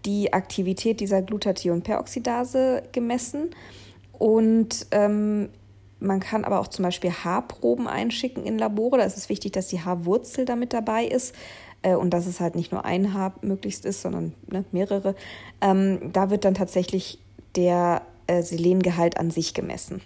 die 0.05 0.33
Aktivität 0.33 1.00
dieser 1.00 1.21
Glutathion-Peroxidase 1.21 2.83
gemessen. 2.91 3.50
Und 4.17 4.88
ähm, 4.91 5.50
man 6.00 6.19
kann 6.19 6.45
aber 6.45 6.59
auch 6.59 6.67
zum 6.67 6.83
Beispiel 6.83 7.12
Haarproben 7.12 7.88
einschicken 7.88 8.45
in 8.45 8.57
Labore. 8.57 8.98
Da 8.98 9.03
ist 9.03 9.17
es 9.17 9.29
wichtig, 9.29 9.51
dass 9.51 9.67
die 9.67 9.81
Haarwurzel 9.81 10.45
damit 10.45 10.74
dabei 10.74 11.05
ist 11.05 11.36
äh, 11.81 11.95
und 11.95 12.12
dass 12.12 12.25
es 12.25 12.39
halt 12.39 12.55
nicht 12.55 12.71
nur 12.71 12.86
ein 12.86 13.13
Haar 13.13 13.33
möglichst 13.41 13.86
ist, 13.86 14.01
sondern 14.01 14.33
ne, 14.48 14.63
mehrere. 14.71 15.15
Ähm, 15.62 16.12
da 16.13 16.29
wird 16.29 16.45
dann 16.45 16.53
tatsächlich 16.53 17.19
der 17.55 18.01
äh, 18.27 18.41
Selengehalt 18.41 19.17
an 19.17 19.31
sich 19.31 19.53
gemessen. 19.53 20.01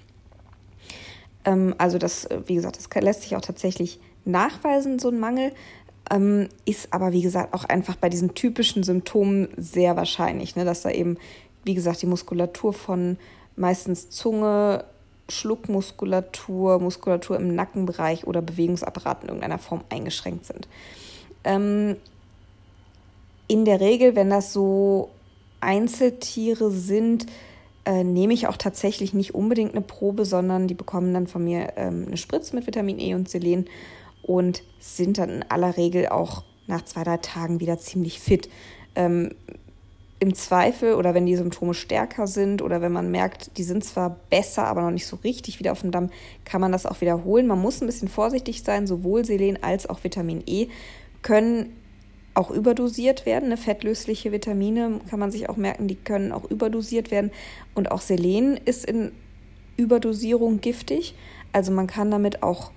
Ähm, 1.46 1.76
also 1.78 1.98
das, 1.98 2.26
äh, 2.26 2.42
wie 2.46 2.56
gesagt, 2.56 2.78
das 2.78 3.04
lässt 3.04 3.24
sich 3.24 3.36
auch 3.36 3.42
tatsächlich 3.42 4.00
nachweisen, 4.26 5.00
so 5.00 5.10
ein 5.10 5.20
Mangel. 5.20 5.52
Ähm, 6.12 6.50
ist 6.66 6.94
aber, 6.94 7.14
wie 7.14 7.22
gesagt, 7.22 7.54
auch 7.54 7.64
einfach 7.64 7.96
bei 7.96 8.10
diesen 8.10 8.34
typischen 8.36 8.84
Symptomen 8.84 9.48
sehr 9.56 9.96
wahrscheinlich, 9.96 10.56
ne, 10.56 10.66
dass 10.66 10.82
da 10.82 10.90
eben, 10.90 11.18
wie 11.64 11.76
gesagt, 11.76 12.02
die 12.02 12.08
Muskulatur 12.08 12.74
von 12.74 13.18
meistens 13.56 14.10
Zunge, 14.10 14.84
Schluckmuskulatur, 15.30 16.80
Muskulatur 16.80 17.38
im 17.38 17.56
Nackenbereich 17.56 18.28
oder 18.28 18.42
Bewegungsapparat 18.42 19.24
in 19.24 19.30
irgendeiner 19.30 19.60
Form 19.60 19.82
eingeschränkt 19.90 20.46
sind. 20.46 20.68
Ähm, 21.46 21.96
in 23.48 23.64
der 23.64 23.80
Regel, 23.80 24.16
wenn 24.16 24.30
das 24.30 24.52
so 24.52 25.10
Einzeltiere 25.62 26.72
sind, 26.72 27.26
äh, 27.86 28.04
nehme 28.04 28.34
ich 28.34 28.48
auch 28.48 28.58
tatsächlich 28.58 29.14
nicht 29.14 29.36
unbedingt 29.36 29.72
eine 29.72 29.82
Probe, 29.82 30.26
sondern 30.26 30.68
die 30.68 30.74
bekommen 30.74 31.14
dann 31.14 31.28
von 31.28 31.44
mir 31.44 31.74
ähm, 31.76 32.06
eine 32.08 32.18
Spritze 32.18 32.56
mit 32.56 32.66
Vitamin 32.66 33.00
E 33.00 33.14
und 33.14 33.30
Selen 33.30 33.66
und 34.22 34.64
sind 34.80 35.18
dann 35.18 35.30
in 35.30 35.44
aller 35.50 35.76
Regel 35.76 36.08
auch 36.08 36.44
nach 36.68 36.86
zwei, 36.86 37.04
drei 37.04 37.18
Tagen 37.18 37.60
wieder 37.60 37.78
ziemlich 37.78 38.20
fit. 38.20 38.50
Ähm, 38.96 39.36
Im 40.20 40.34
Zweifel 40.34 40.94
oder 40.94 41.14
wenn 41.14 41.26
die 41.26 41.36
Symptome 41.36 41.74
stärker 41.74 42.28
sind 42.28 42.62
oder 42.62 42.82
wenn 42.82 42.94
man 42.94 43.12
merkt, 43.12 43.58
die 43.58 43.64
sind 43.64 43.84
zwar 43.84 44.18
besser, 44.30 44.66
aber 44.66 44.82
noch 44.82 44.92
nicht 44.92 45.06
so 45.06 45.18
richtig 45.18 45.60
wieder 45.60 45.74
auf 45.74 45.82
dem 45.82 45.92
Damm, 45.92 46.10
kann 46.46 46.62
man 46.62 46.72
das 46.72 46.86
auch 46.86 47.02
wiederholen. 47.02 47.48
Man 47.48 47.60
muss 47.60 47.82
ein 47.82 47.88
bisschen 47.88 48.08
vorsichtig 48.08 48.64
sein, 48.64 48.88
sowohl 48.88 49.26
Selen 49.26 49.62
als 49.62 49.90
auch 49.90 50.06
Vitamin 50.06 50.42
E 50.46 50.68
können 51.22 51.76
auch 52.34 52.52
überdosiert 52.52 53.26
werden. 53.26 53.50
Ne? 53.50 53.58
Fettlösliche 53.58 54.32
Vitamine 54.32 55.00
kann 55.10 55.20
man 55.20 55.32
sich 55.32 55.50
auch 55.50 55.58
merken, 55.58 55.88
die 55.88 55.96
können 55.96 56.32
auch 56.32 56.50
überdosiert 56.50 57.12
werden. 57.12 57.32
Und 57.76 57.92
auch 57.92 58.02
Selen 58.02 58.58
ist 58.66 58.86
in 58.86 59.12
Überdosierung 59.78 60.62
giftig. 60.62 61.16
Also 61.52 61.72
man 61.72 61.88
kann 61.88 62.12
damit 62.12 62.44
auch 62.44 62.72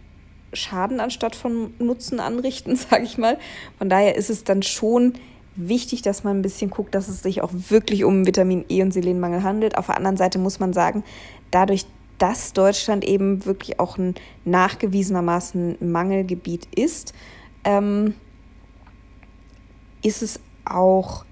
Schaden 0.53 1.01
anstatt 1.01 1.35
von 1.35 1.75
Nutzen 1.79 2.21
anrichten, 2.21 2.77
sage 2.77 3.05
ich 3.05 3.19
mal. 3.19 3.39
Von 3.79 3.89
daher 3.89 4.17
ist 4.17 4.31
es 4.31 4.45
dann 4.45 4.63
schon 4.63 5.15
wichtig, 5.57 6.03
dass 6.03 6.23
man 6.23 6.39
ein 6.39 6.43
bisschen 6.43 6.71
guckt, 6.71 6.95
dass 6.95 7.09
es 7.09 7.23
sich 7.23 7.43
auch 7.43 7.51
wirklich 7.53 8.05
um 8.05 8.27
Vitamin 8.27 8.65
E 8.69 8.83
und 8.83 8.93
Selenmangel 8.93 9.43
handelt. 9.43 9.79
Auf 9.79 9.87
der 9.87 9.97
anderen 9.97 10.19
Seite 10.19 10.39
muss 10.39 10.61
man 10.61 10.73
sagen, 10.73 11.03
dadurch, 11.51 11.87
dass 12.19 12.53
Deutschland 12.53 13.05
eben 13.05 13.45
wirklich 13.45 13.81
auch 13.81 13.99
ein 13.99 14.15
nachgewiesenermaßen 14.45 15.77
Mangelgebiet 15.81 16.69
ist, 16.75 17.15
ähm, 17.65 18.15
ist 20.07 20.23
es 20.23 20.41
auch, 20.65 21.25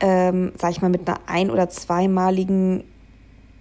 ähm, 0.00 0.52
sag 0.56 0.70
ich 0.70 0.80
mal, 0.80 0.90
mit 0.90 1.08
einer 1.08 1.20
ein- 1.26 1.50
oder 1.50 1.68
zweimaligen 1.68 2.84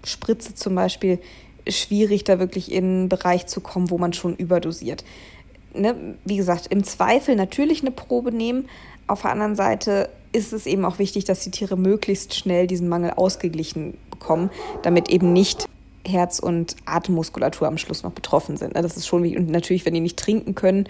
Spritze 0.03 0.53
zum 0.53 0.75
Beispiel 0.75 1.19
schwierig, 1.67 2.23
da 2.23 2.37
wirklich 2.37 2.71
in 2.71 2.83
einen 2.83 3.09
Bereich 3.09 3.47
zu 3.47 3.59
kommen, 3.59 3.89
wo 3.89 3.97
man 3.97 4.13
schon 4.13 4.35
überdosiert. 4.35 5.03
Ne? 5.73 6.15
Wie 6.23 6.37
gesagt, 6.37 6.67
im 6.67 6.83
Zweifel 6.83 7.35
natürlich 7.35 7.81
eine 7.81 7.91
Probe 7.91 8.31
nehmen. 8.31 8.69
Auf 9.07 9.23
der 9.23 9.31
anderen 9.31 9.55
Seite 9.55 10.09
ist 10.31 10.53
es 10.53 10.67
eben 10.67 10.85
auch 10.85 10.99
wichtig, 10.99 11.25
dass 11.25 11.39
die 11.39 11.51
Tiere 11.51 11.75
möglichst 11.75 12.35
schnell 12.35 12.67
diesen 12.67 12.87
Mangel 12.87 13.11
ausgeglichen 13.11 13.97
bekommen, 14.11 14.51
damit 14.83 15.09
eben 15.09 15.33
nicht 15.33 15.67
Herz- 16.07 16.39
und 16.39 16.75
Atemmuskulatur 16.85 17.67
am 17.67 17.77
Schluss 17.79 18.03
noch 18.03 18.11
betroffen 18.11 18.57
sind. 18.57 18.75
Ne? 18.75 18.81
Das 18.81 18.95
ist 18.95 19.07
schon 19.07 19.23
wichtig. 19.23 19.39
Und 19.39 19.49
natürlich, 19.49 19.85
wenn 19.85 19.93
die 19.93 20.01
nicht 20.01 20.17
trinken 20.17 20.53
können, 20.53 20.87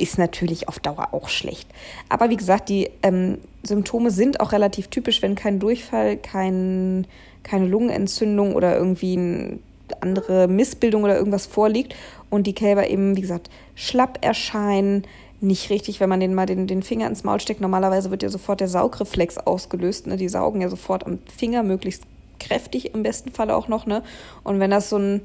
ist 0.00 0.18
natürlich 0.18 0.68
auf 0.68 0.78
Dauer 0.78 1.08
auch 1.12 1.28
schlecht. 1.28 1.68
Aber 2.08 2.30
wie 2.30 2.36
gesagt, 2.36 2.68
die 2.68 2.90
ähm, 3.02 3.38
Symptome 3.62 4.10
sind 4.10 4.40
auch 4.40 4.52
relativ 4.52 4.88
typisch, 4.88 5.22
wenn 5.22 5.34
kein 5.34 5.58
Durchfall, 5.58 6.16
kein, 6.16 7.06
keine 7.42 7.66
Lungenentzündung 7.66 8.54
oder 8.54 8.76
irgendwie 8.76 9.16
eine 9.16 9.58
andere 10.00 10.48
Missbildung 10.48 11.04
oder 11.04 11.16
irgendwas 11.16 11.46
vorliegt 11.46 11.94
und 12.30 12.46
die 12.46 12.54
Kälber 12.54 12.88
eben, 12.88 13.16
wie 13.16 13.20
gesagt, 13.20 13.50
schlapp 13.74 14.18
erscheinen, 14.24 15.04
nicht 15.40 15.70
richtig, 15.70 16.00
wenn 16.00 16.08
man 16.08 16.20
den 16.20 16.34
mal 16.34 16.46
den, 16.46 16.66
den 16.66 16.82
Finger 16.82 17.06
ins 17.06 17.24
Maul 17.24 17.40
steckt. 17.40 17.60
Normalerweise 17.60 18.10
wird 18.10 18.22
ja 18.22 18.28
sofort 18.28 18.60
der 18.60 18.68
Saugreflex 18.68 19.38
ausgelöst. 19.38 20.06
Ne? 20.06 20.16
Die 20.16 20.28
saugen 20.28 20.60
ja 20.60 20.68
sofort 20.68 21.06
am 21.06 21.18
Finger, 21.34 21.62
möglichst 21.62 22.04
kräftig 22.38 22.94
im 22.94 23.02
besten 23.02 23.30
Fall 23.32 23.50
auch 23.50 23.66
noch. 23.66 23.86
Ne? 23.86 24.02
Und 24.44 24.60
wenn 24.60 24.70
das 24.70 24.90
so 24.90 24.98
ein 24.98 25.22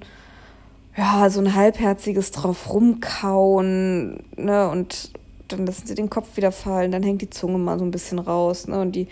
ja, 0.97 1.29
so 1.29 1.41
ein 1.41 1.55
halbherziges 1.55 2.31
drauf 2.31 2.73
rumkauen, 2.73 4.23
ne, 4.37 4.69
und 4.69 5.11
dann 5.47 5.65
lassen 5.65 5.87
sie 5.87 5.95
den 5.95 6.09
Kopf 6.09 6.37
wieder 6.37 6.51
fallen, 6.51 6.91
dann 6.91 7.03
hängt 7.03 7.21
die 7.21 7.29
Zunge 7.29 7.57
mal 7.57 7.77
so 7.77 7.85
ein 7.85 7.91
bisschen 7.91 8.19
raus, 8.19 8.67
ne, 8.67 8.79
und 8.79 8.93
die, 8.93 9.07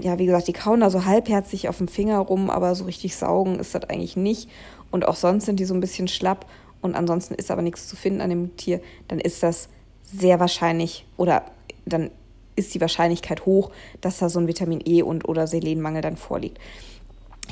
ja, 0.00 0.18
wie 0.18 0.26
gesagt, 0.26 0.48
die 0.48 0.52
kauen 0.52 0.80
da 0.80 0.90
so 0.90 1.04
halbherzig 1.04 1.68
auf 1.68 1.78
dem 1.78 1.88
Finger 1.88 2.18
rum, 2.18 2.50
aber 2.50 2.74
so 2.74 2.84
richtig 2.84 3.16
saugen 3.16 3.58
ist 3.58 3.74
das 3.74 3.84
eigentlich 3.84 4.16
nicht. 4.16 4.48
Und 4.90 5.08
auch 5.08 5.16
sonst 5.16 5.46
sind 5.46 5.58
die 5.58 5.64
so 5.64 5.74
ein 5.74 5.80
bisschen 5.80 6.06
schlapp 6.08 6.46
und 6.82 6.94
ansonsten 6.94 7.34
ist 7.34 7.50
aber 7.50 7.62
nichts 7.62 7.88
zu 7.88 7.96
finden 7.96 8.20
an 8.20 8.30
dem 8.30 8.56
Tier, 8.56 8.80
dann 9.08 9.18
ist 9.18 9.42
das 9.42 9.68
sehr 10.02 10.38
wahrscheinlich 10.40 11.06
oder 11.16 11.44
dann 11.86 12.10
ist 12.54 12.74
die 12.74 12.80
Wahrscheinlichkeit 12.80 13.46
hoch, 13.46 13.70
dass 14.02 14.18
da 14.18 14.28
so 14.28 14.38
ein 14.38 14.46
Vitamin 14.46 14.82
E 14.84 15.02
und 15.02 15.26
oder 15.26 15.46
Selenmangel 15.46 16.02
dann 16.02 16.16
vorliegt. 16.16 16.58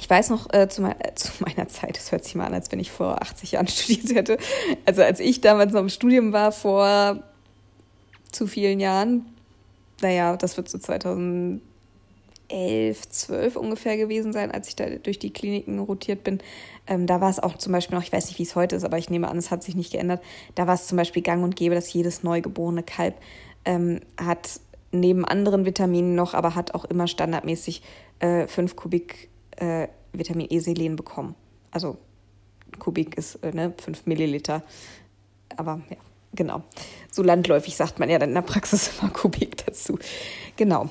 Ich 0.01 0.09
weiß 0.09 0.31
noch 0.31 0.51
äh, 0.55 0.67
zu, 0.67 0.81
me 0.81 0.97
äh, 0.99 1.15
zu, 1.15 1.31
meiner 1.41 1.69
Zeit, 1.69 1.99
das 1.99 2.11
hört 2.11 2.25
sich 2.25 2.35
mal 2.35 2.47
an, 2.47 2.55
als 2.55 2.73
wenn 2.73 2.81
ich 2.81 2.91
vor 2.91 3.21
80 3.21 3.53
Jahren 3.53 3.69
studiert 3.69 4.15
hätte. 4.15 4.39
Also 4.87 5.03
als 5.03 5.21
ich 5.21 5.43
damals 5.43 5.75
noch 5.75 5.81
im 5.81 5.91
Studium 5.91 6.33
war, 6.33 6.53
vor 6.53 7.23
zu 8.33 8.47
vielen 8.47 8.81
Jahren, 8.81 9.27
naja, 10.01 10.39
das 10.39 10.57
wird 10.57 10.71
so 10.71 10.79
2011, 10.79 11.61
12 13.11 13.57
ungefähr 13.57 13.99
gewesen 13.99 14.33
sein, 14.33 14.51
als 14.51 14.69
ich 14.69 14.77
da 14.77 14.87
durch 14.89 15.19
die 15.19 15.35
Kliniken 15.35 15.79
rotiert 15.79 16.25
bin. 16.25 16.39
Ähm, 16.87 17.07
da 17.07 17.21
war 17.21 17.29
es 17.29 17.39
auch 17.39 17.59
zum 17.59 17.73
Beispiel 17.73 17.99
noch, 17.99 18.05
ich 18.05 18.13
weiß 18.13 18.29
nicht, 18.29 18.39
wie 18.39 18.45
es 18.45 18.57
heute 18.57 18.77
ist, 18.77 18.85
aber 18.85 18.97
ich 18.97 19.11
nehme 19.11 19.29
an, 19.29 19.37
es 19.37 19.51
hat 19.51 19.63
sich 19.63 19.77
nicht 19.77 19.93
geändert. 19.93 20.23
Da 20.55 20.67
war 20.67 20.75
es 20.75 20.87
zum 20.87 20.97
Beispiel 20.97 21.23
gang 21.23 21.45
und 21.45 21.57
gäbe, 21.57 21.75
dass 21.75 21.93
jedes 21.93 22.23
neugeborene 22.23 22.83
Kalb 22.83 23.17
ähm, 23.67 24.01
hat 24.19 24.61
neben 24.93 25.27
anderen 25.27 25.67
Vitaminen 25.67 26.15
noch, 26.15 26.33
aber 26.33 26.55
hat 26.55 26.75
auch 26.75 26.87
immer 26.87 27.07
standardmäßig 27.07 27.83
äh, 28.21 28.47
5 28.47 28.77
Kubik 28.77 29.29
äh, 29.61 29.89
Vitamin 30.13 30.49
E 30.51 30.59
Selen 30.59 30.97
bekommen. 30.97 31.35
Also 31.71 31.97
Kubik 32.79 33.17
ist 33.17 33.37
äh, 33.37 33.53
ne, 33.53 33.73
5 33.77 34.07
Milliliter. 34.07 34.63
Aber 35.57 35.81
ja, 35.91 35.97
genau. 36.35 36.63
So 37.11 37.23
landläufig 37.23 37.77
sagt 37.77 37.99
man 37.99 38.11
ja 38.11 38.19
dann 38.19 38.31
in 38.31 38.35
der 38.35 38.43
Praxis 38.43 38.91
immer 39.01 39.11
Kubik 39.11 39.65
dazu. 39.65 39.99
Genau. 40.57 40.91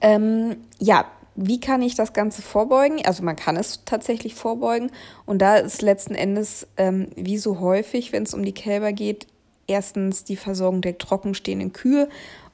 Ähm, 0.00 0.56
ja, 0.78 1.06
wie 1.36 1.60
kann 1.60 1.82
ich 1.82 1.94
das 1.94 2.12
Ganze 2.12 2.42
vorbeugen? 2.42 3.04
Also 3.04 3.22
man 3.22 3.36
kann 3.36 3.56
es 3.56 3.84
tatsächlich 3.84 4.34
vorbeugen. 4.34 4.90
Und 5.26 5.40
da 5.40 5.56
ist 5.56 5.82
letzten 5.82 6.14
Endes, 6.14 6.66
ähm, 6.76 7.08
wie 7.16 7.38
so 7.38 7.60
häufig, 7.60 8.12
wenn 8.12 8.22
es 8.22 8.34
um 8.34 8.44
die 8.44 8.52
Kälber 8.52 8.92
geht, 8.92 9.26
erstens 9.66 10.24
die 10.24 10.36
Versorgung 10.36 10.80
der 10.80 10.98
trockenstehenden 10.98 11.72
Kühe 11.72 12.08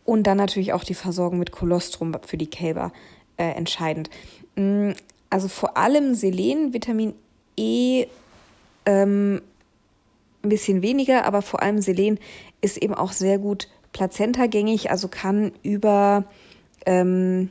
und 0.04 0.26
dann 0.26 0.38
natürlich 0.38 0.72
auch 0.72 0.84
die 0.84 0.94
Versorgung 0.94 1.38
mit 1.38 1.52
Kolostrum 1.52 2.16
für 2.24 2.38
die 2.38 2.48
Kälber 2.48 2.92
äh, 3.36 3.50
entscheidend. 3.50 4.10
Mm, 4.60 4.92
also 5.30 5.48
vor 5.48 5.76
allem 5.76 6.14
Selen, 6.14 6.74
Vitamin 6.74 7.14
E 7.56 8.06
ähm, 8.84 9.40
ein 10.42 10.48
bisschen 10.48 10.82
weniger, 10.82 11.24
aber 11.24 11.40
vor 11.42 11.62
allem 11.62 11.80
Selen 11.80 12.18
ist 12.60 12.76
eben 12.76 12.94
auch 12.94 13.12
sehr 13.12 13.38
gut 13.38 13.68
plazentagängig, 13.92 14.90
also 14.90 15.08
kann 15.08 15.52
über, 15.62 16.24
ähm, 16.86 17.50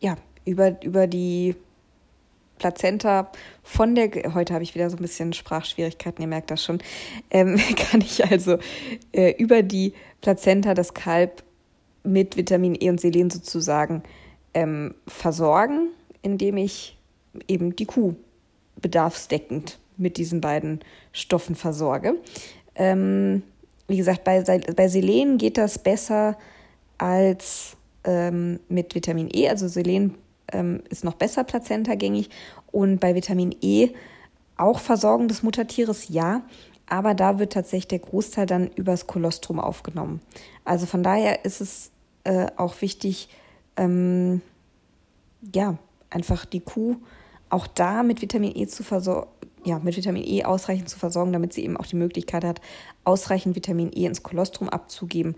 ja, 0.00 0.16
über, 0.44 0.82
über 0.82 1.06
die 1.06 1.54
Plazenta 2.58 3.30
von 3.62 3.94
der, 3.94 4.10
heute 4.34 4.52
habe 4.52 4.64
ich 4.64 4.74
wieder 4.74 4.90
so 4.90 4.96
ein 4.96 5.02
bisschen 5.02 5.32
Sprachschwierigkeiten, 5.32 6.22
ihr 6.22 6.28
merkt 6.28 6.50
das 6.50 6.62
schon, 6.62 6.78
ähm, 7.30 7.58
kann 7.76 8.00
ich 8.00 8.24
also 8.24 8.58
äh, 9.12 9.34
über 9.38 9.62
die 9.62 9.94
Plazenta 10.20 10.74
das 10.74 10.92
Kalb 10.92 11.42
mit 12.02 12.36
Vitamin 12.36 12.76
E 12.78 12.90
und 12.90 13.00
Selen 13.00 13.30
sozusagen 13.30 14.02
ähm, 14.54 14.94
versorgen, 15.06 15.88
indem 16.22 16.56
ich 16.56 16.96
eben 17.48 17.76
die 17.76 17.86
Kuh 17.86 18.14
bedarfsdeckend 18.80 19.78
mit 19.96 20.16
diesen 20.16 20.40
beiden 20.40 20.80
Stoffen 21.12 21.54
versorge. 21.54 22.14
Ähm, 22.74 23.42
wie 23.86 23.96
gesagt, 23.96 24.24
bei, 24.24 24.40
bei 24.42 24.88
Selen 24.88 25.38
geht 25.38 25.58
das 25.58 25.78
besser 25.78 26.36
als 26.98 27.76
ähm, 28.04 28.60
mit 28.68 28.94
Vitamin 28.94 29.28
E. 29.32 29.48
Also 29.48 29.68
Selen 29.68 30.14
ähm, 30.52 30.82
ist 30.88 31.04
noch 31.04 31.14
besser 31.14 31.44
plazentagängig 31.44 32.30
und 32.72 33.00
bei 33.00 33.14
Vitamin 33.14 33.54
E 33.60 33.90
auch 34.56 34.78
Versorgung 34.78 35.28
des 35.28 35.42
Muttertieres, 35.42 36.08
ja, 36.08 36.42
aber 36.86 37.14
da 37.14 37.38
wird 37.38 37.52
tatsächlich 37.52 37.88
der 37.88 37.98
Großteil 38.00 38.46
dann 38.46 38.68
übers 38.74 39.06
Kolostrum 39.06 39.58
aufgenommen. 39.58 40.20
Also 40.64 40.86
von 40.86 41.02
daher 41.02 41.44
ist 41.44 41.60
es 41.60 41.90
äh, 42.24 42.46
auch 42.56 42.80
wichtig, 42.82 43.28
ähm, 43.76 44.42
ja, 45.54 45.78
einfach 46.10 46.44
die 46.44 46.60
Kuh 46.60 46.96
auch 47.48 47.66
da 47.66 48.02
mit 48.02 48.22
Vitamin 48.22 48.56
E 48.56 48.66
zu 48.66 48.82
versorgen, 48.82 49.28
ja, 49.64 49.78
mit 49.78 49.96
Vitamin 49.96 50.24
E 50.24 50.44
ausreichend 50.44 50.88
zu 50.88 50.98
versorgen, 50.98 51.32
damit 51.32 51.52
sie 51.52 51.64
eben 51.64 51.76
auch 51.76 51.86
die 51.86 51.96
Möglichkeit 51.96 52.44
hat, 52.44 52.60
ausreichend 53.04 53.56
Vitamin 53.56 53.90
E 53.92 54.06
ins 54.06 54.22
Kolostrum 54.22 54.68
abzugeben, 54.68 55.36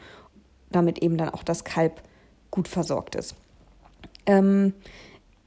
damit 0.71 1.03
eben 1.03 1.17
dann 1.17 1.31
auch 1.31 1.43
das 1.43 1.65
Kalb 1.65 2.03
gut 2.51 2.69
versorgt 2.69 3.15
ist. 3.15 3.35
Ähm, 4.27 4.75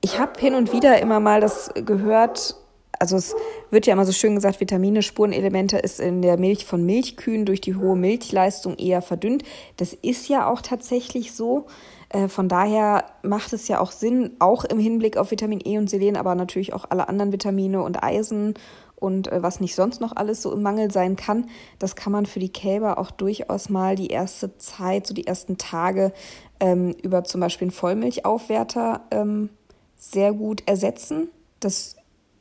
ich 0.01 0.19
habe 0.19 0.39
hin 0.39 0.55
und 0.55 0.73
wieder 0.73 0.99
immer 0.99 1.19
mal 1.19 1.39
das 1.39 1.71
gehört, 1.73 2.55
also 2.99 3.17
es 3.17 3.35
wird 3.71 3.87
ja 3.87 3.93
immer 3.93 4.05
so 4.05 4.11
schön 4.11 4.35
gesagt, 4.35 4.59
Vitamine, 4.59 5.01
Spurenelemente 5.01 5.77
ist 5.77 5.99
in 5.99 6.21
der 6.21 6.37
Milch 6.37 6.65
von 6.65 6.85
Milchkühen 6.85 7.45
durch 7.45 7.61
die 7.61 7.75
hohe 7.75 7.95
Milchleistung 7.95 8.75
eher 8.77 9.01
verdünnt. 9.01 9.43
Das 9.77 9.93
ist 9.93 10.27
ja 10.27 10.47
auch 10.47 10.61
tatsächlich 10.61 11.33
so. 11.33 11.67
Äh, 12.09 12.27
von 12.27 12.47
daher 12.49 13.05
macht 13.23 13.53
es 13.53 13.67
ja 13.67 13.79
auch 13.79 13.91
Sinn, 13.91 14.31
auch 14.39 14.63
im 14.65 14.79
Hinblick 14.79 15.17
auf 15.17 15.31
Vitamin 15.31 15.61
E 15.63 15.77
und 15.77 15.89
Selen, 15.89 16.17
aber 16.17 16.35
natürlich 16.35 16.73
auch 16.73 16.85
alle 16.89 17.07
anderen 17.07 17.31
Vitamine 17.31 17.81
und 17.81 18.03
Eisen 18.03 18.55
und 18.95 19.31
äh, 19.31 19.43
was 19.43 19.59
nicht 19.59 19.75
sonst 19.75 20.01
noch 20.01 20.15
alles 20.15 20.41
so 20.41 20.53
im 20.53 20.61
Mangel 20.61 20.91
sein 20.91 21.15
kann. 21.15 21.49
Das 21.79 21.95
kann 21.95 22.11
man 22.11 22.25
für 22.25 22.39
die 22.39 22.49
Kälber 22.49 22.97
auch 22.97 23.11
durchaus 23.11 23.69
mal 23.69 23.95
die 23.95 24.07
erste 24.07 24.57
Zeit, 24.57 25.07
so 25.07 25.13
die 25.13 25.27
ersten 25.27 25.57
Tage 25.57 26.13
ähm, 26.59 26.95
über 27.01 27.23
zum 27.23 27.41
Beispiel 27.41 27.65
einen 27.65 27.71
Vollmilchaufwärter 27.71 29.01
ähm, 29.11 29.49
sehr 29.97 30.33
gut 30.33 30.63
ersetzen. 30.65 31.29
Das 31.59 31.95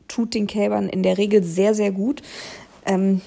tut 0.09 0.35
den 0.35 0.47
Kälbern 0.47 0.88
in 0.88 1.02
der 1.02 1.18
Regel 1.18 1.42
sehr, 1.42 1.75
sehr 1.75 1.90
gut. 1.90 2.23
Ähm, 2.87 3.21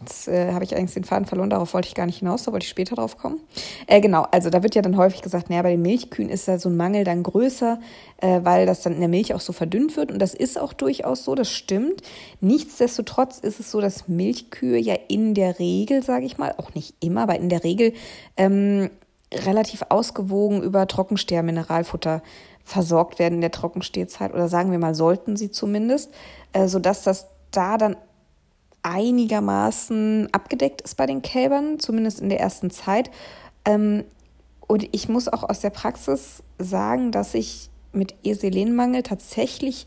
Jetzt 0.00 0.28
äh, 0.28 0.52
habe 0.52 0.64
ich 0.64 0.76
eigentlich 0.76 0.92
den 0.92 1.04
Faden 1.04 1.26
verloren, 1.26 1.50
darauf 1.50 1.72
wollte 1.72 1.88
ich 1.88 1.94
gar 1.94 2.06
nicht 2.06 2.18
hinaus, 2.18 2.42
da 2.42 2.52
wollte 2.52 2.64
ich 2.64 2.70
später 2.70 2.96
drauf 2.96 3.16
kommen. 3.16 3.40
Äh, 3.86 4.00
genau, 4.00 4.26
also 4.30 4.50
da 4.50 4.62
wird 4.62 4.74
ja 4.74 4.82
dann 4.82 4.96
häufig 4.96 5.22
gesagt, 5.22 5.48
naja, 5.48 5.62
bei 5.62 5.70
den 5.70 5.82
Milchkühen 5.82 6.28
ist 6.28 6.48
da 6.48 6.58
so 6.58 6.68
ein 6.68 6.76
Mangel 6.76 7.04
dann 7.04 7.22
größer, 7.22 7.80
äh, 8.18 8.40
weil 8.42 8.66
das 8.66 8.82
dann 8.82 8.92
in 8.92 9.00
der 9.00 9.08
Milch 9.08 9.32
auch 9.32 9.40
so 9.40 9.52
verdünnt 9.52 9.96
wird. 9.96 10.12
Und 10.12 10.18
das 10.18 10.34
ist 10.34 10.60
auch 10.60 10.72
durchaus 10.74 11.24
so, 11.24 11.34
das 11.34 11.50
stimmt. 11.50 12.02
Nichtsdestotrotz 12.40 13.38
ist 13.38 13.58
es 13.58 13.70
so, 13.70 13.80
dass 13.80 14.06
Milchkühe 14.08 14.78
ja 14.78 14.96
in 15.08 15.34
der 15.34 15.58
Regel, 15.58 16.02
sage 16.02 16.26
ich 16.26 16.36
mal, 16.36 16.54
auch 16.58 16.74
nicht 16.74 16.94
immer, 17.00 17.22
aber 17.22 17.36
in 17.36 17.48
der 17.48 17.64
Regel 17.64 17.94
ähm, 18.36 18.90
relativ 19.32 19.82
ausgewogen 19.88 20.62
über 20.62 20.86
Trockensteher-Mineralfutter 20.86 22.22
versorgt 22.64 23.18
werden 23.18 23.36
in 23.36 23.40
der 23.40 23.52
Trockenstehzeit 23.52 24.34
oder 24.34 24.48
sagen 24.48 24.72
wir 24.72 24.78
mal, 24.78 24.94
sollten 24.94 25.36
sie 25.36 25.50
zumindest, 25.50 26.10
äh, 26.52 26.66
sodass 26.66 27.02
das 27.02 27.28
da 27.52 27.78
dann 27.78 27.96
einigermaßen 28.86 30.28
abgedeckt 30.32 30.80
ist 30.80 30.96
bei 30.96 31.06
den 31.06 31.20
Kälbern, 31.20 31.80
zumindest 31.80 32.20
in 32.20 32.28
der 32.28 32.38
ersten 32.38 32.70
Zeit. 32.70 33.10
Ähm, 33.64 34.04
und 34.68 34.88
ich 34.94 35.08
muss 35.08 35.28
auch 35.28 35.42
aus 35.42 35.60
der 35.60 35.70
Praxis 35.70 36.42
sagen, 36.58 37.10
dass 37.10 37.34
ich 37.34 37.68
mit 37.92 38.14
Eselenmangel 38.22 39.02
tatsächlich 39.02 39.86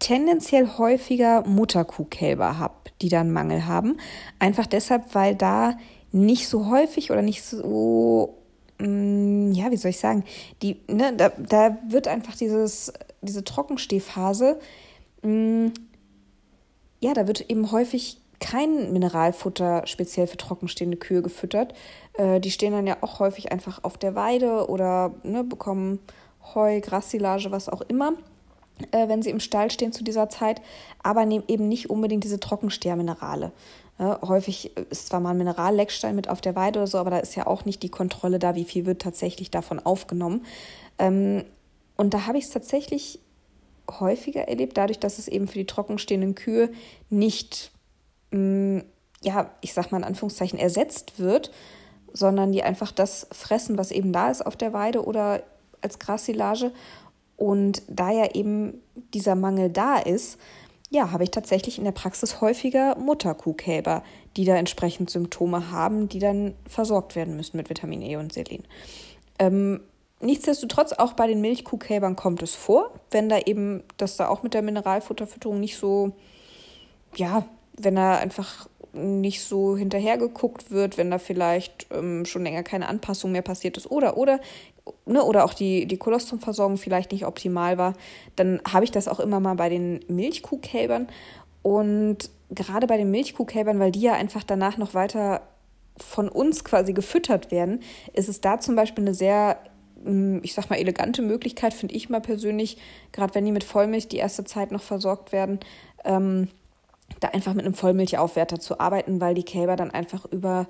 tendenziell 0.00 0.68
häufiger 0.78 1.46
Mutterkuhkälber 1.46 2.58
habe, 2.58 2.74
die 3.00 3.08
dann 3.08 3.32
Mangel 3.32 3.66
haben. 3.66 3.96
Einfach 4.38 4.66
deshalb, 4.66 5.14
weil 5.14 5.34
da 5.34 5.78
nicht 6.12 6.48
so 6.48 6.70
häufig 6.70 7.10
oder 7.10 7.22
nicht 7.22 7.42
so, 7.42 8.36
mm, 8.78 9.52
ja, 9.52 9.70
wie 9.70 9.76
soll 9.76 9.90
ich 9.90 10.00
sagen, 10.00 10.24
die, 10.62 10.80
ne, 10.88 11.14
da, 11.16 11.30
da 11.30 11.78
wird 11.88 12.08
einfach 12.08 12.34
dieses, 12.34 12.92
diese 13.22 13.44
Trockenstehphase 13.44 14.58
mh, 15.22 15.30
mm, 15.30 15.72
ja, 17.00 17.14
da 17.14 17.26
wird 17.26 17.50
eben 17.50 17.72
häufig 17.72 18.18
kein 18.40 18.92
Mineralfutter 18.92 19.86
speziell 19.86 20.26
für 20.26 20.36
trockenstehende 20.36 20.96
Kühe 20.96 21.22
gefüttert. 21.22 21.74
Äh, 22.14 22.40
die 22.40 22.50
stehen 22.50 22.72
dann 22.72 22.86
ja 22.86 22.96
auch 23.02 23.20
häufig 23.20 23.52
einfach 23.52 23.84
auf 23.84 23.98
der 23.98 24.14
Weide 24.14 24.68
oder 24.68 25.14
ne, 25.22 25.44
bekommen 25.44 26.00
Heu, 26.54 26.80
Grassilage, 26.80 27.50
was 27.50 27.68
auch 27.68 27.82
immer, 27.82 28.14
äh, 28.92 29.08
wenn 29.08 29.22
sie 29.22 29.30
im 29.30 29.40
Stall 29.40 29.70
stehen 29.70 29.92
zu 29.92 30.02
dieser 30.02 30.28
Zeit, 30.30 30.62
aber 31.02 31.26
nehmen 31.26 31.44
eben 31.48 31.68
nicht 31.68 31.90
unbedingt 31.90 32.24
diese 32.24 32.40
Trockensteherminerale. 32.40 33.52
Ja, 33.98 34.18
häufig 34.26 34.74
ist 34.88 35.08
zwar 35.08 35.20
mal 35.20 35.32
ein 35.32 35.36
Mineralleckstein 35.36 36.16
mit 36.16 36.30
auf 36.30 36.40
der 36.40 36.56
Weide 36.56 36.78
oder 36.78 36.86
so, 36.86 36.96
aber 36.96 37.10
da 37.10 37.18
ist 37.18 37.36
ja 37.36 37.46
auch 37.46 37.66
nicht 37.66 37.82
die 37.82 37.90
Kontrolle 37.90 38.38
da, 38.38 38.54
wie 38.54 38.64
viel 38.64 38.86
wird 38.86 39.02
tatsächlich 39.02 39.50
davon 39.50 39.78
aufgenommen. 39.78 40.46
Ähm, 40.98 41.44
und 41.98 42.14
da 42.14 42.26
habe 42.26 42.38
ich 42.38 42.44
es 42.44 42.50
tatsächlich 42.50 43.20
häufiger 43.98 44.42
erlebt, 44.42 44.76
dadurch, 44.76 44.98
dass 44.98 45.18
es 45.18 45.26
eben 45.26 45.48
für 45.48 45.58
die 45.58 45.66
trockenstehenden 45.66 46.34
Kühe 46.34 46.70
nicht, 47.08 47.72
mh, 48.30 48.38
mm, 48.38 48.84
ja, 49.22 49.50
ich 49.60 49.74
sag 49.74 49.90
mal 49.90 49.98
in 49.98 50.04
Anführungszeichen, 50.04 50.58
ersetzt 50.58 51.18
wird, 51.18 51.50
sondern 52.12 52.52
die 52.52 52.62
einfach 52.62 52.92
das 52.92 53.26
fressen, 53.32 53.78
was 53.78 53.90
eben 53.90 54.12
da 54.12 54.30
ist 54.30 54.44
auf 54.44 54.56
der 54.56 54.72
Weide 54.72 55.04
oder 55.04 55.42
als 55.80 55.98
Grassilage. 55.98 56.72
Und 57.36 57.82
da 57.88 58.10
ja 58.10 58.34
eben 58.34 58.80
dieser 59.14 59.34
Mangel 59.34 59.70
da 59.70 59.98
ist, 59.98 60.38
ja, 60.90 61.12
habe 61.12 61.22
ich 61.22 61.30
tatsächlich 61.30 61.78
in 61.78 61.84
der 61.84 61.92
Praxis 61.92 62.40
häufiger 62.40 62.96
Mutterkuhkälber, 62.96 64.02
die 64.36 64.44
da 64.44 64.56
entsprechend 64.56 65.08
Symptome 65.08 65.70
haben, 65.70 66.08
die 66.08 66.18
dann 66.18 66.54
versorgt 66.66 67.14
werden 67.14 67.36
müssen 67.36 67.56
mit 67.56 67.70
Vitamin 67.70 68.02
E 68.02 68.16
und 68.16 68.32
Selen. 68.32 68.64
Ähm, 69.38 69.80
Nichtsdestotrotz, 70.20 70.92
auch 70.92 71.14
bei 71.14 71.26
den 71.26 71.40
Milchkuhkälbern 71.40 72.14
kommt 72.14 72.42
es 72.42 72.54
vor, 72.54 72.90
wenn 73.10 73.28
da 73.28 73.38
eben, 73.38 73.82
dass 73.96 74.16
da 74.16 74.28
auch 74.28 74.42
mit 74.42 74.52
der 74.52 74.62
Mineralfutterfütterung 74.62 75.58
nicht 75.58 75.78
so, 75.78 76.12
ja, 77.16 77.46
wenn 77.78 77.96
da 77.96 78.16
einfach 78.16 78.68
nicht 78.92 79.42
so 79.42 79.76
hinterher 79.76 80.18
geguckt 80.18 80.70
wird, 80.70 80.98
wenn 80.98 81.10
da 81.10 81.18
vielleicht 81.18 81.86
ähm, 81.90 82.24
schon 82.24 82.42
länger 82.42 82.62
keine 82.62 82.88
Anpassung 82.88 83.32
mehr 83.32 83.42
passiert 83.42 83.76
ist 83.76 83.90
oder 83.90 84.16
oder 84.16 84.40
ne, 85.06 85.22
oder 85.22 85.44
auch 85.44 85.54
die, 85.54 85.86
die 85.86 85.96
Kolostrumversorgung 85.96 86.76
vielleicht 86.76 87.12
nicht 87.12 87.24
optimal 87.24 87.78
war, 87.78 87.94
dann 88.36 88.60
habe 88.70 88.84
ich 88.84 88.90
das 88.90 89.08
auch 89.08 89.20
immer 89.20 89.40
mal 89.40 89.54
bei 89.54 89.68
den 89.68 90.00
Milchkuhkälbern. 90.08 91.08
Und 91.62 92.30
gerade 92.50 92.86
bei 92.86 92.96
den 92.96 93.10
Milchkuhkälbern, 93.10 93.78
weil 93.78 93.92
die 93.92 94.00
ja 94.00 94.14
einfach 94.14 94.42
danach 94.42 94.76
noch 94.76 94.94
weiter 94.94 95.42
von 95.96 96.28
uns 96.28 96.64
quasi 96.64 96.92
gefüttert 96.92 97.50
werden, 97.50 97.80
ist 98.14 98.28
es 98.28 98.40
da 98.40 98.58
zum 98.58 98.74
Beispiel 98.74 99.04
eine 99.04 99.14
sehr 99.14 99.58
ich 100.42 100.54
sag 100.54 100.70
mal, 100.70 100.76
elegante 100.76 101.22
Möglichkeit, 101.22 101.74
finde 101.74 101.94
ich 101.94 102.08
mal 102.08 102.20
persönlich, 102.20 102.78
gerade 103.12 103.34
wenn 103.34 103.44
die 103.44 103.52
mit 103.52 103.64
Vollmilch 103.64 104.08
die 104.08 104.16
erste 104.16 104.44
Zeit 104.44 104.72
noch 104.72 104.82
versorgt 104.82 105.32
werden, 105.32 105.60
ähm, 106.04 106.48
da 107.18 107.28
einfach 107.28 107.54
mit 107.54 107.64
einem 107.64 107.74
Vollmilchaufwärter 107.74 108.60
zu 108.60 108.80
arbeiten, 108.80 109.20
weil 109.20 109.34
die 109.34 109.42
Kälber 109.42 109.76
dann 109.76 109.90
einfach 109.90 110.24
über 110.26 110.68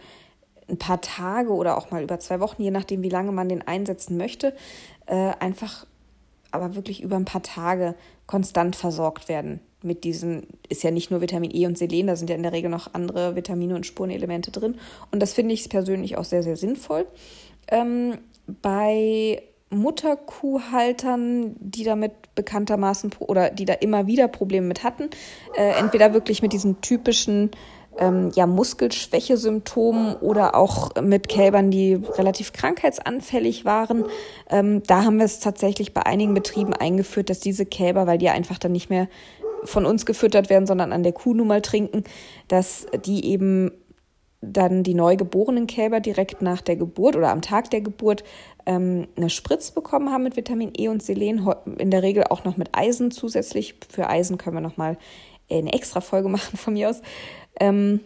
ein 0.69 0.79
paar 0.79 1.01
Tage 1.01 1.53
oder 1.53 1.77
auch 1.77 1.91
mal 1.91 2.03
über 2.03 2.19
zwei 2.19 2.41
Wochen, 2.41 2.63
je 2.63 2.71
nachdem, 2.71 3.03
wie 3.03 3.09
lange 3.09 3.33
man 3.33 3.49
den 3.49 3.67
einsetzen 3.67 4.17
möchte, 4.17 4.55
äh, 5.07 5.33
einfach 5.39 5.87
aber 6.53 6.75
wirklich 6.75 7.03
über 7.03 7.17
ein 7.17 7.25
paar 7.25 7.43
Tage 7.43 7.95
konstant 8.27 8.77
versorgt 8.77 9.29
werden. 9.29 9.61
Mit 9.83 10.05
diesen 10.05 10.47
ist 10.69 10.83
ja 10.83 10.91
nicht 10.91 11.11
nur 11.11 11.21
Vitamin 11.21 11.55
E 11.55 11.67
und 11.67 11.79
Selen, 11.79 12.07
da 12.07 12.17
sind 12.17 12.31
ja 12.31 12.37
in 12.37 12.43
der 12.43 12.53
Regel 12.53 12.71
noch 12.71 12.95
andere 12.95 13.37
Vitamine 13.37 13.75
und 13.75 13.87
Spurenelemente 13.87 14.51
drin. 14.51 14.77
Und 15.11 15.21
das 15.21 15.33
finde 15.33 15.55
ich 15.55 15.69
persönlich 15.69 16.19
auch 16.19 16.25
sehr, 16.25 16.43
sehr 16.43 16.57
sinnvoll. 16.57 17.07
Ähm, 17.69 18.19
bei 18.63 19.43
Mutterkuhhaltern, 19.71 21.55
die 21.61 21.85
damit 21.85 22.13
bekanntermaßen 22.35 23.13
oder 23.21 23.51
die 23.51 23.65
da 23.65 23.75
immer 23.75 24.07
wieder 24.07 24.29
Probleme 24.29 24.67
mit 24.67 24.83
hatten, 24.83 25.11
äh, 25.57 25.79
entweder 25.79 26.13
wirklich 26.13 26.43
mit 26.43 26.53
diesen 26.53 26.81
typischen 26.81 27.51
ähm, 27.99 28.31
ja, 28.35 28.47
Muskelschwächesymptomen 28.47 30.17
oder 30.17 30.55
auch 30.55 30.91
mit 31.01 31.29
Kälbern, 31.29 31.71
die 31.71 31.95
relativ 31.95 32.53
krankheitsanfällig 32.53 33.65
waren. 33.65 34.05
Ähm, 34.49 34.83
da 34.87 35.05
haben 35.05 35.19
wir 35.19 35.25
es 35.25 35.41
tatsächlich 35.41 35.95
bei 35.95 36.05
einigen 36.05 36.35
Betrieben 36.35 36.73
eingeführt, 36.73 37.31
dass 37.31 37.41
diese 37.41 37.67
Kälber, 37.67 38.07
weil 38.07 38.19
die 38.19 38.31
einfach 38.31 38.59
dann 38.59 38.73
nicht 38.73 38.91
mehr 38.91 39.09
von 39.65 39.87
uns 39.87 40.07
gefüttert 40.07 40.51
werden, 40.51 40.67
sondern 40.67 40.93
an 40.93 41.03
der 41.03 41.13
Kuh 41.13 41.35
nun 41.35 41.47
mal 41.47 41.61
trinken, 41.61 42.05
dass 42.49 42.87
die 43.05 43.27
eben 43.27 43.71
dann 44.41 44.83
die 44.83 44.95
neugeborenen 44.95 45.67
Kälber 45.67 46.01
direkt 46.01 46.41
nach 46.41 46.63
der 46.63 46.77
Geburt 46.77 47.15
oder 47.15 47.31
am 47.31 47.43
Tag 47.43 47.71
der 47.71 47.83
Geburt 47.83 48.25
ähm, 48.67 49.07
eine 49.17 49.29
Spritz 49.29 49.71
bekommen 49.71 50.11
haben 50.11 50.23
mit 50.23 50.37
Vitamin 50.37 50.73
E 50.77 50.89
und 50.89 51.03
Selen, 51.03 51.47
in 51.79 51.91
der 51.91 52.03
Regel 52.03 52.25
auch 52.25 52.45
noch 52.45 52.57
mit 52.57 52.71
Eisen 52.73 53.11
zusätzlich. 53.11 53.75
Für 53.89 54.09
Eisen 54.09 54.39
können 54.39 54.57
wir 54.57 54.63
nochmal 54.63 54.97
eine 55.51 55.73
extra 55.73 56.01
Folge 56.01 56.29
machen 56.31 56.57
von 56.57 56.73
mir 56.73 56.91
aus. 56.91 57.03
Ähm, 57.59 58.01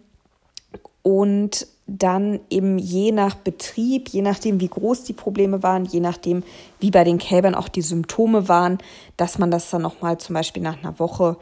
und 1.03 1.66
dann 1.87 2.40
eben 2.49 2.79
je 2.79 3.12
nach 3.12 3.35
Betrieb, 3.35 4.09
je 4.09 4.23
nachdem, 4.23 4.59
wie 4.59 4.68
groß 4.68 5.05
die 5.05 5.12
Probleme 5.12 5.62
waren, 5.62 5.85
je 5.85 6.01
nachdem, 6.01 6.42
wie 6.81 6.90
bei 6.90 7.05
den 7.05 7.18
Kälbern 7.18 7.55
auch 7.55 7.68
die 7.68 7.83
Symptome 7.83 8.49
waren, 8.49 8.79
dass 9.18 9.38
man 9.38 9.51
das 9.51 9.68
dann 9.68 9.83
nochmal 9.83 10.16
zum 10.16 10.35
Beispiel 10.35 10.62
nach 10.62 10.83
einer 10.83 10.99
Woche 10.99 11.37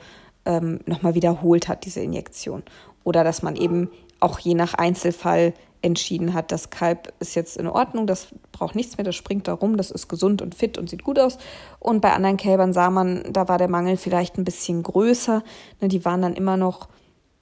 ähm, 0.45 0.81
nochmal 0.85 1.15
wiederholt 1.15 1.69
hat, 1.69 1.85
diese 1.85 2.01
Injektion. 2.01 2.65
Oder 3.05 3.23
dass 3.23 3.43
man 3.43 3.55
eben 3.55 3.89
auch 4.23 4.39
je 4.39 4.55
nach 4.55 4.75
Einzelfall 4.75 5.55
entschieden 5.83 6.33
hat, 6.33 6.53
das 6.53 6.71
Kalb 6.71 7.13
ist 7.19 7.35
jetzt 7.35 7.57
in 7.57 7.67
Ordnung, 7.67 8.07
das 8.07 8.29
braucht 8.53 8.77
nichts 8.77 8.97
mehr, 8.97 9.05
das 9.05 9.17
springt 9.17 9.49
da 9.49 9.53
rum, 9.53 9.77
das 9.77 9.91
ist 9.91 10.09
gesund 10.09 10.41
und 10.41 10.55
fit 10.55 10.79
und 10.79 10.89
sieht 10.89 11.03
gut 11.03 11.19
aus. 11.19 11.39
Und 11.81 12.01
bei 12.01 12.13
anderen 12.13 12.37
Kälbern 12.37 12.73
sah 12.73 12.91
man, 12.91 13.25
da 13.33 13.49
war 13.49 13.59
der 13.59 13.69
Mangel 13.69 13.97
vielleicht 13.97 14.39
ein 14.39 14.45
bisschen 14.45 14.83
größer. 14.83 15.43
Ne, 15.81 15.89
die 15.89 16.05
waren 16.05 16.23
dann 16.23 16.35
immer 16.35 16.57
noch, 16.57 16.89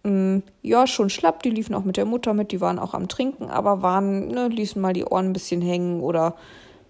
mh, 0.04 0.10
mm, 0.10 0.42
ja, 0.62 0.86
schon 0.86 1.10
schlapp, 1.10 1.42
die 1.42 1.50
liefen 1.50 1.74
auch 1.74 1.84
mit 1.84 1.98
der 1.98 2.06
Mutter 2.06 2.32
mit, 2.32 2.50
die 2.52 2.62
waren 2.62 2.78
auch 2.78 2.94
am 2.94 3.08
Trinken, 3.08 3.50
aber 3.50 3.82
waren, 3.82 4.28
ne, 4.28 4.48
ließen 4.48 4.80
mal 4.80 4.94
die 4.94 5.04
Ohren 5.04 5.26
ein 5.26 5.32
bisschen 5.34 5.60
hängen 5.60 6.00
oder 6.00 6.34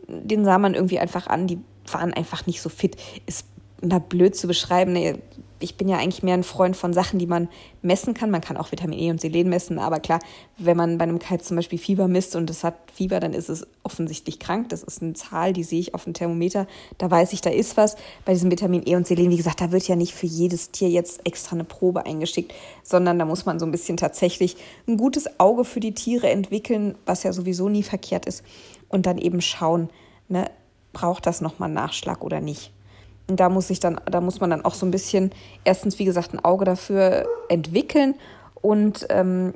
den 0.07 0.44
sah 0.44 0.59
man 0.59 0.74
irgendwie 0.74 0.98
einfach 1.00 1.26
an, 1.26 1.46
die 1.46 1.59
waren 1.90 2.14
einfach 2.14 2.46
nicht 2.46 2.62
so 2.62 2.68
fit. 2.68 2.96
Ist 3.26 3.46
immer 3.81 4.00
blöd 4.00 4.37
zu 4.37 4.46
beschreiben. 4.46 4.92
Ne, 4.92 5.18
ich 5.61 5.77
bin 5.77 5.88
ja 5.88 5.99
eigentlich 5.99 6.23
mehr 6.23 6.35
ein 6.35 6.42
Freund 6.42 6.77
von 6.77 6.92
Sachen, 6.92 7.18
die 7.18 7.27
man 7.27 7.49
messen 7.83 8.14
kann. 8.14 8.31
Man 8.31 8.40
kann 8.40 8.57
auch 8.57 8.73
Vitamin 8.73 8.99
E 8.99 9.11
und 9.11 9.20
Selen 9.20 9.49
messen, 9.49 9.79
aber 9.79 10.01
klar, 10.01 10.18
wenn 10.59 10.77
man 10.77 10.99
bei 10.99 11.05
einem 11.05 11.18
Kalb 11.18 11.42
zum 11.42 11.57
Beispiel 11.57 11.79
Fieber 11.79 12.09
misst 12.09 12.35
und 12.35 12.49
es 12.51 12.64
hat 12.64 12.75
Fieber, 12.92 13.20
dann 13.20 13.35
ist 13.35 13.51
es 13.51 13.66
offensichtlich 13.83 14.38
krank. 14.38 14.70
Das 14.70 14.83
ist 14.83 15.03
eine 15.03 15.12
Zahl, 15.12 15.53
die 15.53 15.62
sehe 15.62 15.79
ich 15.81 15.94
auf 15.94 16.05
dem 16.05 16.14
Thermometer. 16.14 16.66
Da 16.99 17.11
weiß 17.11 17.33
ich, 17.35 17.42
da 17.42 17.51
ist 17.51 17.77
was. 17.77 17.96
Bei 18.25 18.33
diesem 18.33 18.51
Vitamin 18.51 18.83
E 18.87 18.96
und 18.96 19.07
Selen, 19.07 19.31
wie 19.31 19.37
gesagt, 19.37 19.61
da 19.61 19.70
wird 19.70 19.87
ja 19.87 19.96
nicht 19.96 20.14
für 20.14 20.27
jedes 20.27 20.70
Tier 20.70 20.88
jetzt 20.88 21.27
extra 21.27 21.55
eine 21.55 21.64
Probe 21.64 22.07
eingeschickt, 22.07 22.55
sondern 22.83 23.18
da 23.18 23.27
muss 23.27 23.44
man 23.44 23.59
so 23.59 23.66
ein 23.66 23.73
bisschen 23.73 23.99
tatsächlich 23.99 24.57
ein 24.88 24.96
gutes 24.96 25.38
Auge 25.38 25.64
für 25.64 25.81
die 25.81 25.92
Tiere 25.92 26.31
entwickeln, 26.31 26.96
was 27.05 27.23
ja 27.23 27.33
sowieso 27.33 27.68
nie 27.68 27.83
verkehrt 27.83 28.27
ist. 28.27 28.42
Und 28.88 29.07
dann 29.07 29.18
eben 29.18 29.40
schauen, 29.40 29.90
ne, 30.29 30.51
braucht 30.92 31.27
das 31.27 31.40
nochmal 31.40 31.70
Nachschlag 31.70 32.25
oder 32.25 32.40
nicht. 32.40 32.73
Da 33.37 33.49
muss 33.49 33.71
ich 33.71 33.81
dann, 33.81 34.01
da 34.07 34.21
muss 34.21 34.40
man 34.40 34.51
dann 34.51 34.64
auch 34.64 34.75
so 34.75 34.87
ein 34.87 34.90
bisschen 34.90 35.31
erstens, 35.64 35.99
wie 35.99 36.05
gesagt, 36.05 36.33
ein 36.35 36.45
Auge 36.45 36.64
dafür 36.64 37.27
entwickeln 37.49 38.14
und 38.62 39.07
ähm, 39.11 39.55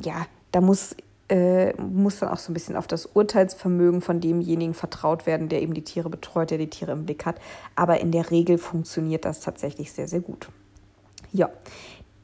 ja, 0.00 0.26
da 0.52 0.60
muss, 0.60 0.94
äh, 1.28 1.72
muss 1.80 2.18
dann 2.18 2.28
auch 2.28 2.38
so 2.38 2.50
ein 2.50 2.54
bisschen 2.54 2.76
auf 2.76 2.86
das 2.86 3.06
Urteilsvermögen 3.06 4.00
von 4.00 4.20
demjenigen 4.20 4.74
vertraut 4.74 5.26
werden, 5.26 5.48
der 5.48 5.62
eben 5.62 5.74
die 5.74 5.84
Tiere 5.84 6.10
betreut, 6.10 6.50
der 6.50 6.58
die 6.58 6.70
Tiere 6.70 6.92
im 6.92 7.04
Blick 7.04 7.26
hat. 7.26 7.36
Aber 7.76 8.00
in 8.00 8.12
der 8.12 8.30
Regel 8.30 8.58
funktioniert 8.58 9.24
das 9.24 9.40
tatsächlich 9.40 9.92
sehr, 9.92 10.08
sehr 10.08 10.20
gut. 10.20 10.48
Ja, 11.32 11.50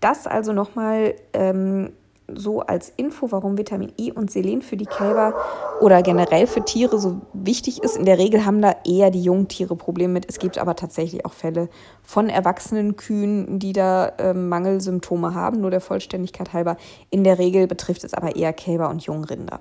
das 0.00 0.26
also 0.26 0.52
nochmal 0.52 1.14
ähm, 1.32 1.92
so 2.28 2.60
als 2.60 2.92
Info, 2.96 3.30
warum 3.30 3.56
Vitamin 3.56 3.92
E 3.96 4.10
und 4.10 4.30
Selen 4.30 4.62
für 4.62 4.76
die 4.76 4.86
Kälber 4.86 5.34
oder 5.80 6.02
generell 6.02 6.46
für 6.46 6.64
Tiere 6.64 6.98
so 6.98 7.20
wichtig 7.32 7.82
ist. 7.82 7.96
In 7.96 8.04
der 8.04 8.18
Regel 8.18 8.44
haben 8.44 8.60
da 8.60 8.74
eher 8.84 9.10
die 9.10 9.22
Jungtiere 9.22 9.76
Probleme 9.76 10.14
mit. 10.14 10.28
Es 10.28 10.38
gibt 10.38 10.58
aber 10.58 10.74
tatsächlich 10.74 11.24
auch 11.24 11.32
Fälle 11.32 11.68
von 12.02 12.28
erwachsenen 12.28 12.96
Kühen, 12.96 13.58
die 13.58 13.72
da 13.72 14.08
äh, 14.18 14.34
Mangelsymptome 14.34 15.34
haben, 15.34 15.60
nur 15.60 15.70
der 15.70 15.80
Vollständigkeit 15.80 16.52
halber. 16.52 16.76
In 17.10 17.22
der 17.22 17.38
Regel 17.38 17.66
betrifft 17.66 18.02
es 18.02 18.14
aber 18.14 18.34
eher 18.34 18.52
Kälber 18.52 18.90
und 18.90 19.02
Jungrinder. 19.02 19.60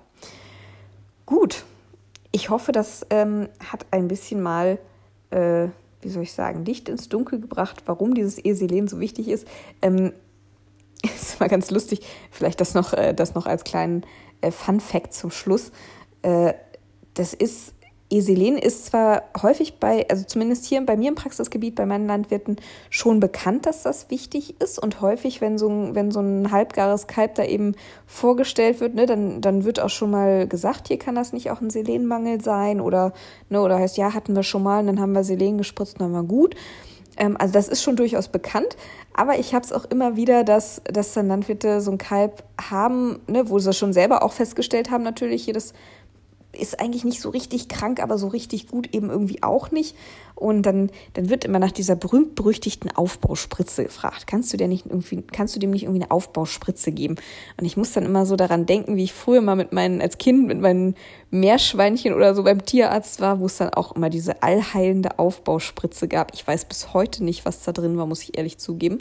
Gut, 1.25 1.65
ich 2.32 2.49
hoffe, 2.49 2.71
das 2.71 3.06
ähm, 3.12 3.47
hat 3.71 3.86
ein 3.91 4.08
bisschen 4.08 4.41
mal, 4.41 4.80
äh, 5.30 5.67
wie 6.01 6.10
soll 6.10 6.23
ich 6.23 6.34
sagen, 6.34 6.65
Licht 6.65 6.89
ins 6.89 7.10
Dunkel 7.10 7.39
gebracht, 7.39 7.84
warum 7.86 8.13
dieses 8.13 8.43
E-Selen 8.43 8.88
so 8.88 8.99
wichtig 8.99 9.28
ist. 9.28 9.47
Ähm, 9.82 10.13
immer 11.39 11.50
ganz 11.50 11.71
lustig, 11.71 12.02
vielleicht 12.32 12.62
das 12.62 12.74
noch, 12.74 12.93
äh, 12.93 13.13
das 13.13 13.34
noch 13.36 13.45
als 13.45 13.63
kleinen 13.63 14.06
äh, 14.41 14.52
Fun 14.52 14.80
Fact 14.80 15.13
zum 15.13 15.32
Schluss. 15.32 15.71
Äh, 16.21 16.54
das 17.13 17.34
ist, 17.34 17.74
Eselen 18.12 18.58
ist 18.58 18.86
zwar 18.86 19.24
häufig 19.41 19.80
bei, 19.80 20.08
also 20.10 20.26
zumindest 20.26 20.65
hier 20.65 20.86
bei 20.86 20.95
mir 20.95 21.10
im 21.10 21.15
Praxisgebiet, 21.15 21.74
bei 21.74 21.88
meinen 21.88 22.06
Landwirten, 22.06 22.58
schon 22.91 23.19
bekannt, 23.19 23.65
dass 23.65 23.82
das 23.82 24.12
wichtig 24.12 24.62
ist. 24.62 24.78
Und 24.78 25.02
häufig, 25.02 25.41
wenn 25.41 25.58
so 25.58 25.67
ein, 25.67 25.95
wenn 25.95 26.12
so 26.12 26.19
ein 26.19 26.52
halbgares 26.52 27.08
Kalb 27.08 27.36
da 27.36 27.43
eben 27.43 27.74
vorgestellt 28.06 28.80
wird, 28.80 28.93
ne, 28.93 29.08
dann, 29.08 29.41
dann 29.41 29.63
wird 29.63 29.80
auch 29.80 29.89
schon 29.89 30.12
mal 30.12 30.48
gesagt, 30.48 30.88
hier 30.88 31.00
kann 31.00 31.15
das 31.15 31.34
nicht 31.34 31.50
auch 31.50 31.62
ein 31.62 31.71
Selenmangel 31.71 32.41
sein 32.41 32.80
oder, 32.80 33.12
ne, 33.50 33.60
oder 33.62 33.80
heißt, 33.80 33.98
ja, 33.98 34.13
hatten 34.13 34.36
wir 34.36 34.43
schon 34.43 34.63
mal 34.63 34.82
und 34.82 34.88
dann 34.88 35.00
haben 35.00 35.13
wir 35.13 35.24
Selen 35.24 35.58
gespritzt, 35.58 36.00
dann 36.00 36.13
war 36.13 36.24
gut. 36.24 36.56
Ähm, 37.17 37.38
also 37.39 37.54
das 37.54 37.67
ist 37.67 37.84
schon 37.84 37.95
durchaus 37.95 38.28
bekannt, 38.28 38.75
aber 39.13 39.39
ich 39.39 39.54
habe 39.54 39.65
es 39.65 39.71
auch 39.71 39.86
immer 39.86 40.15
wieder, 40.15 40.43
dass, 40.43 40.82
dass 40.86 41.13
dann 41.13 41.28
Landwirte 41.28 41.82
so 41.82 41.91
ein 41.91 41.97
Kalb 41.97 42.43
haben, 42.60 43.19
ne, 43.28 43.49
wo 43.49 43.60
sie 43.60 43.73
schon 43.73 43.93
selber 43.93 44.23
auch 44.23 44.34
festgestellt 44.34 44.91
haben, 44.91 45.04
natürlich, 45.04 45.45
das 45.54 45.73
ist 46.55 46.79
eigentlich 46.79 47.03
nicht 47.03 47.21
so 47.21 47.29
richtig 47.29 47.67
krank, 47.67 48.01
aber 48.01 48.17
so 48.17 48.27
richtig 48.27 48.67
gut 48.67 48.93
eben 48.93 49.09
irgendwie 49.09 49.43
auch 49.43 49.71
nicht. 49.71 49.95
Und 50.35 50.63
dann, 50.63 50.89
dann 51.13 51.29
wird 51.29 51.45
immer 51.45 51.59
nach 51.59 51.71
dieser 51.71 51.95
berühmt-berüchtigten 51.95 52.91
Aufbauspritze 52.91 53.85
gefragt. 53.85 54.27
Kannst 54.27 54.51
du 54.51 54.57
dir 54.57 54.67
nicht 54.67 54.85
irgendwie, 54.85 55.21
kannst 55.21 55.55
du 55.55 55.59
dem 55.59 55.71
nicht 55.71 55.83
irgendwie 55.83 56.01
eine 56.01 56.11
Aufbauspritze 56.11 56.91
geben? 56.91 57.15
Und 57.57 57.65
ich 57.65 57.77
muss 57.77 57.93
dann 57.93 58.03
immer 58.03 58.25
so 58.25 58.35
daran 58.35 58.65
denken, 58.65 58.97
wie 58.97 59.05
ich 59.05 59.13
früher 59.13 59.39
mal 59.39 59.55
mit 59.55 59.71
meinen, 59.71 60.01
als 60.01 60.17
Kind 60.17 60.47
mit 60.47 60.59
meinen 60.59 60.95
Meerschweinchen 61.31 62.13
oder 62.13 62.35
so 62.35 62.43
beim 62.43 62.65
Tierarzt 62.65 63.21
war, 63.21 63.39
wo 63.39 63.45
es 63.45 63.57
dann 63.57 63.69
auch 63.69 63.95
immer 63.95 64.09
diese 64.09 64.43
allheilende 64.43 65.19
Aufbauspritze 65.19 66.09
gab. 66.09 66.33
Ich 66.33 66.45
weiß 66.45 66.65
bis 66.65 66.93
heute 66.93 67.23
nicht, 67.23 67.45
was 67.45 67.63
da 67.63 67.71
drin 67.71 67.97
war, 67.97 68.05
muss 68.05 68.23
ich 68.23 68.37
ehrlich 68.37 68.57
zugeben. 68.57 68.99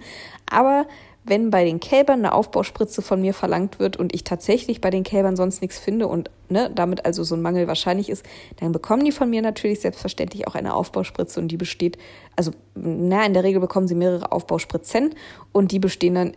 Aber 0.48 0.86
wenn 1.24 1.50
bei 1.50 1.64
den 1.64 1.80
Kälbern 1.80 2.20
eine 2.20 2.34
Aufbauspritze 2.34 3.00
von 3.00 3.20
mir 3.20 3.32
verlangt 3.32 3.78
wird 3.78 3.96
und 3.96 4.14
ich 4.14 4.24
tatsächlich 4.24 4.80
bei 4.80 4.90
den 4.90 5.02
Kälbern 5.02 5.36
sonst 5.36 5.62
nichts 5.62 5.78
finde 5.78 6.06
und 6.06 6.30
ne, 6.50 6.70
damit 6.74 7.06
also 7.06 7.24
so 7.24 7.34
ein 7.34 7.42
Mangel 7.42 7.66
wahrscheinlich 7.66 8.10
ist, 8.10 8.24
dann 8.60 8.72
bekommen 8.72 9.04
die 9.04 9.12
von 9.12 9.30
mir 9.30 9.40
natürlich 9.40 9.80
selbstverständlich 9.80 10.46
auch 10.46 10.54
eine 10.54 10.74
Aufbauspritze 10.74 11.40
und 11.40 11.48
die 11.48 11.56
besteht, 11.56 11.96
also 12.36 12.50
na, 12.74 13.24
in 13.24 13.32
der 13.32 13.42
Regel 13.42 13.60
bekommen 13.60 13.88
sie 13.88 13.94
mehrere 13.94 14.32
Aufbauspritzen 14.32 15.14
und 15.52 15.72
die 15.72 15.78
bestehen 15.78 16.14
dann 16.14 16.32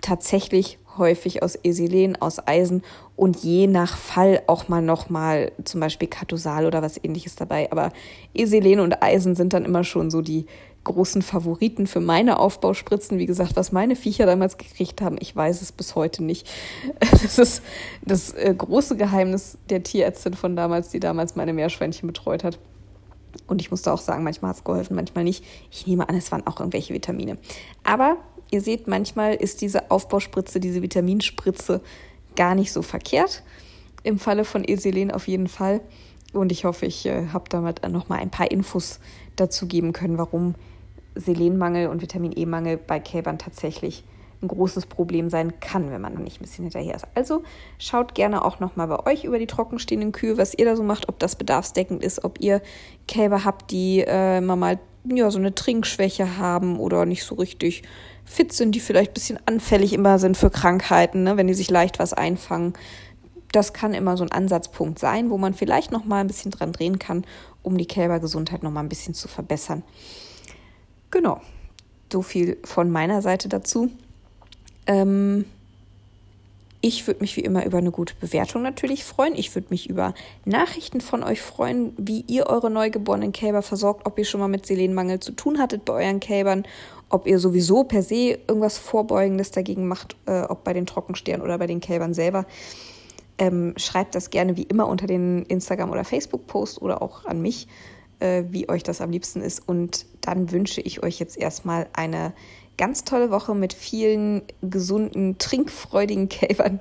tatsächlich 0.00 0.78
häufig 0.96 1.42
aus 1.42 1.58
Eselen, 1.62 2.20
aus 2.20 2.46
Eisen 2.46 2.82
und 3.16 3.36
je 3.38 3.66
nach 3.66 3.96
Fall 3.96 4.42
auch 4.46 4.68
mal 4.68 4.82
nochmal 4.82 5.52
zum 5.64 5.80
Beispiel 5.80 6.08
Katosal 6.08 6.66
oder 6.66 6.82
was 6.82 7.02
ähnliches 7.02 7.36
dabei. 7.36 7.70
Aber 7.70 7.92
Eselen 8.34 8.80
und 8.80 9.02
Eisen 9.02 9.36
sind 9.36 9.52
dann 9.52 9.64
immer 9.64 9.84
schon 9.84 10.10
so 10.10 10.22
die 10.22 10.46
großen 10.84 11.22
Favoriten 11.22 11.86
für 11.86 12.00
meine 12.00 12.38
Aufbauspritzen. 12.38 13.18
Wie 13.18 13.26
gesagt, 13.26 13.56
was 13.56 13.72
meine 13.72 13.96
Viecher 13.96 14.26
damals 14.26 14.56
gekriegt 14.56 15.02
haben, 15.02 15.16
ich 15.20 15.34
weiß 15.34 15.60
es 15.62 15.72
bis 15.72 15.94
heute 15.94 16.24
nicht. 16.24 16.48
Das 17.22 17.38
ist 17.38 17.62
das 18.02 18.32
äh, 18.32 18.54
große 18.56 18.96
Geheimnis 18.96 19.58
der 19.68 19.82
Tierärztin 19.82 20.34
von 20.34 20.56
damals, 20.56 20.88
die 20.88 21.00
damals 21.00 21.36
meine 21.36 21.52
Meerschweinchen 21.52 22.06
betreut 22.06 22.44
hat. 22.44 22.58
Und 23.46 23.60
ich 23.60 23.70
musste 23.70 23.92
auch 23.92 24.00
sagen, 24.00 24.24
manchmal 24.24 24.50
hat 24.50 24.58
es 24.58 24.64
geholfen, 24.64 24.96
manchmal 24.96 25.24
nicht. 25.24 25.44
Ich 25.70 25.86
nehme 25.86 26.08
an, 26.08 26.16
es 26.16 26.32
waren 26.32 26.46
auch 26.46 26.58
irgendwelche 26.58 26.94
Vitamine. 26.94 27.36
Aber 27.84 28.16
ihr 28.50 28.60
seht, 28.60 28.88
manchmal 28.88 29.34
ist 29.34 29.60
diese 29.60 29.90
Aufbauspritze, 29.90 30.60
diese 30.60 30.82
Vitaminspritze 30.82 31.80
gar 32.36 32.54
nicht 32.54 32.72
so 32.72 32.82
verkehrt. 32.82 33.42
Im 34.02 34.18
Falle 34.18 34.44
von 34.44 34.64
Eselen 34.66 35.10
auf 35.10 35.28
jeden 35.28 35.48
Fall. 35.48 35.80
Und 36.32 36.52
ich 36.52 36.64
hoffe, 36.64 36.86
ich 36.86 37.06
äh, 37.06 37.28
habe 37.28 37.44
damit 37.48 37.86
noch 37.88 38.08
mal 38.08 38.18
ein 38.18 38.30
paar 38.30 38.50
Infos 38.50 39.00
dazu 39.36 39.66
geben 39.66 39.92
können, 39.92 40.18
warum 40.18 40.54
Selenmangel 41.14 41.88
und 41.88 42.02
Vitamin 42.02 42.32
E-Mangel 42.34 42.76
bei 42.76 43.00
Kälbern 43.00 43.38
tatsächlich 43.38 44.04
ein 44.42 44.48
großes 44.48 44.86
Problem 44.86 45.28
sein 45.28 45.60
kann, 45.60 45.90
wenn 45.90 46.00
man 46.00 46.14
noch 46.14 46.20
nicht 46.20 46.40
ein 46.40 46.44
bisschen 46.44 46.64
hinterher 46.64 46.94
ist. 46.94 47.06
Also 47.14 47.42
schaut 47.78 48.14
gerne 48.14 48.44
auch 48.44 48.58
noch 48.58 48.76
mal 48.76 48.86
bei 48.86 49.06
euch 49.06 49.24
über 49.24 49.38
die 49.38 49.46
trockenstehenden 49.46 50.12
Kühe, 50.12 50.38
was 50.38 50.54
ihr 50.54 50.64
da 50.64 50.76
so 50.76 50.82
macht, 50.82 51.08
ob 51.08 51.18
das 51.18 51.36
bedarfsdeckend 51.36 52.02
ist, 52.02 52.24
ob 52.24 52.40
ihr 52.40 52.62
Kälber 53.06 53.44
habt, 53.44 53.70
die 53.70 54.04
äh, 54.06 54.40
mal 54.40 54.78
ja, 55.04 55.30
so 55.30 55.38
eine 55.38 55.54
Trinkschwäche 55.54 56.38
haben 56.38 56.78
oder 56.78 57.06
nicht 57.06 57.24
so 57.24 57.34
richtig 57.34 57.82
fit 58.24 58.52
sind, 58.52 58.74
die 58.74 58.80
vielleicht 58.80 59.10
ein 59.10 59.14
bisschen 59.14 59.38
anfällig 59.46 59.92
immer 59.92 60.18
sind 60.18 60.36
für 60.36 60.50
Krankheiten, 60.50 61.22
ne, 61.22 61.36
wenn 61.36 61.46
die 61.46 61.54
sich 61.54 61.70
leicht 61.70 61.98
was 61.98 62.12
einfangen. 62.12 62.74
Das 63.52 63.72
kann 63.72 63.94
immer 63.94 64.16
so 64.16 64.24
ein 64.24 64.30
Ansatzpunkt 64.30 64.98
sein, 64.98 65.30
wo 65.30 65.38
man 65.38 65.54
vielleicht 65.54 65.90
noch 65.90 66.04
mal 66.04 66.20
ein 66.20 66.28
bisschen 66.28 66.50
dran 66.50 66.72
drehen 66.72 66.98
kann, 66.98 67.24
um 67.62 67.76
die 67.76 67.86
Kälbergesundheit 67.86 68.62
noch 68.62 68.70
mal 68.70 68.80
ein 68.80 68.88
bisschen 68.88 69.14
zu 69.14 69.26
verbessern. 69.26 69.82
Genau, 71.10 71.40
so 72.12 72.22
viel 72.22 72.58
von 72.64 72.90
meiner 72.90 73.22
Seite 73.22 73.48
dazu. 73.48 73.90
Ähm, 74.86 75.44
Ich 76.82 77.06
würde 77.06 77.20
mich 77.20 77.36
wie 77.36 77.42
immer 77.42 77.66
über 77.66 77.76
eine 77.76 77.90
gute 77.90 78.14
Bewertung 78.14 78.62
natürlich 78.62 79.04
freuen. 79.04 79.34
Ich 79.34 79.54
würde 79.54 79.66
mich 79.68 79.90
über 79.90 80.14
Nachrichten 80.46 81.02
von 81.02 81.22
euch 81.22 81.42
freuen, 81.42 81.92
wie 81.98 82.24
ihr 82.26 82.46
eure 82.46 82.70
neugeborenen 82.70 83.32
Kälber 83.32 83.60
versorgt, 83.60 84.06
ob 84.06 84.18
ihr 84.18 84.24
schon 84.24 84.40
mal 84.40 84.48
mit 84.48 84.64
Selenmangel 84.64 85.20
zu 85.20 85.32
tun 85.32 85.58
hattet 85.58 85.84
bei 85.84 85.92
euren 85.92 86.20
Kälbern, 86.20 86.64
ob 87.10 87.26
ihr 87.26 87.38
sowieso 87.38 87.84
per 87.84 88.02
se 88.02 88.38
irgendwas 88.48 88.78
Vorbeugendes 88.78 89.50
dagegen 89.50 89.88
macht, 89.88 90.16
äh, 90.24 90.40
ob 90.42 90.64
bei 90.64 90.72
den 90.72 90.86
Trockensteren 90.86 91.42
oder 91.42 91.58
bei 91.58 91.66
den 91.66 91.80
Kälbern 91.80 92.14
selber. 92.14 92.46
Ähm, 93.36 93.74
schreibt 93.76 94.14
das 94.14 94.30
gerne 94.30 94.56
wie 94.56 94.62
immer 94.62 94.88
unter 94.88 95.06
den 95.06 95.44
Instagram- 95.46 95.90
oder 95.90 96.04
Facebook-Post 96.04 96.80
oder 96.80 97.02
auch 97.02 97.26
an 97.26 97.42
mich, 97.42 97.68
äh, 98.20 98.44
wie 98.50 98.68
euch 98.68 98.82
das 98.82 99.00
am 99.00 99.10
liebsten 99.10 99.40
ist. 99.40 99.66
Und 99.66 100.06
dann 100.20 100.52
wünsche 100.52 100.80
ich 100.80 101.02
euch 101.02 101.18
jetzt 101.18 101.36
erstmal 101.36 101.88
eine 101.92 102.32
ganz 102.78 103.04
tolle 103.04 103.30
Woche 103.30 103.54
mit 103.54 103.72
vielen 103.72 104.42
gesunden, 104.62 105.38
trinkfreudigen 105.38 106.28
Kälbern. 106.28 106.80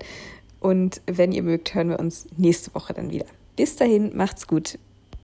Und 0.59 1.01
wenn 1.05 1.31
ihr 1.31 1.43
mögt, 1.43 1.73
hören 1.73 1.89
wir 1.89 1.99
uns 1.99 2.27
nächste 2.37 2.73
Woche 2.75 2.93
dann 2.93 3.11
wieder. 3.11 3.25
Bis 3.55 3.75
dahin, 3.75 4.15
macht's 4.15 4.47
gut. 4.47 4.77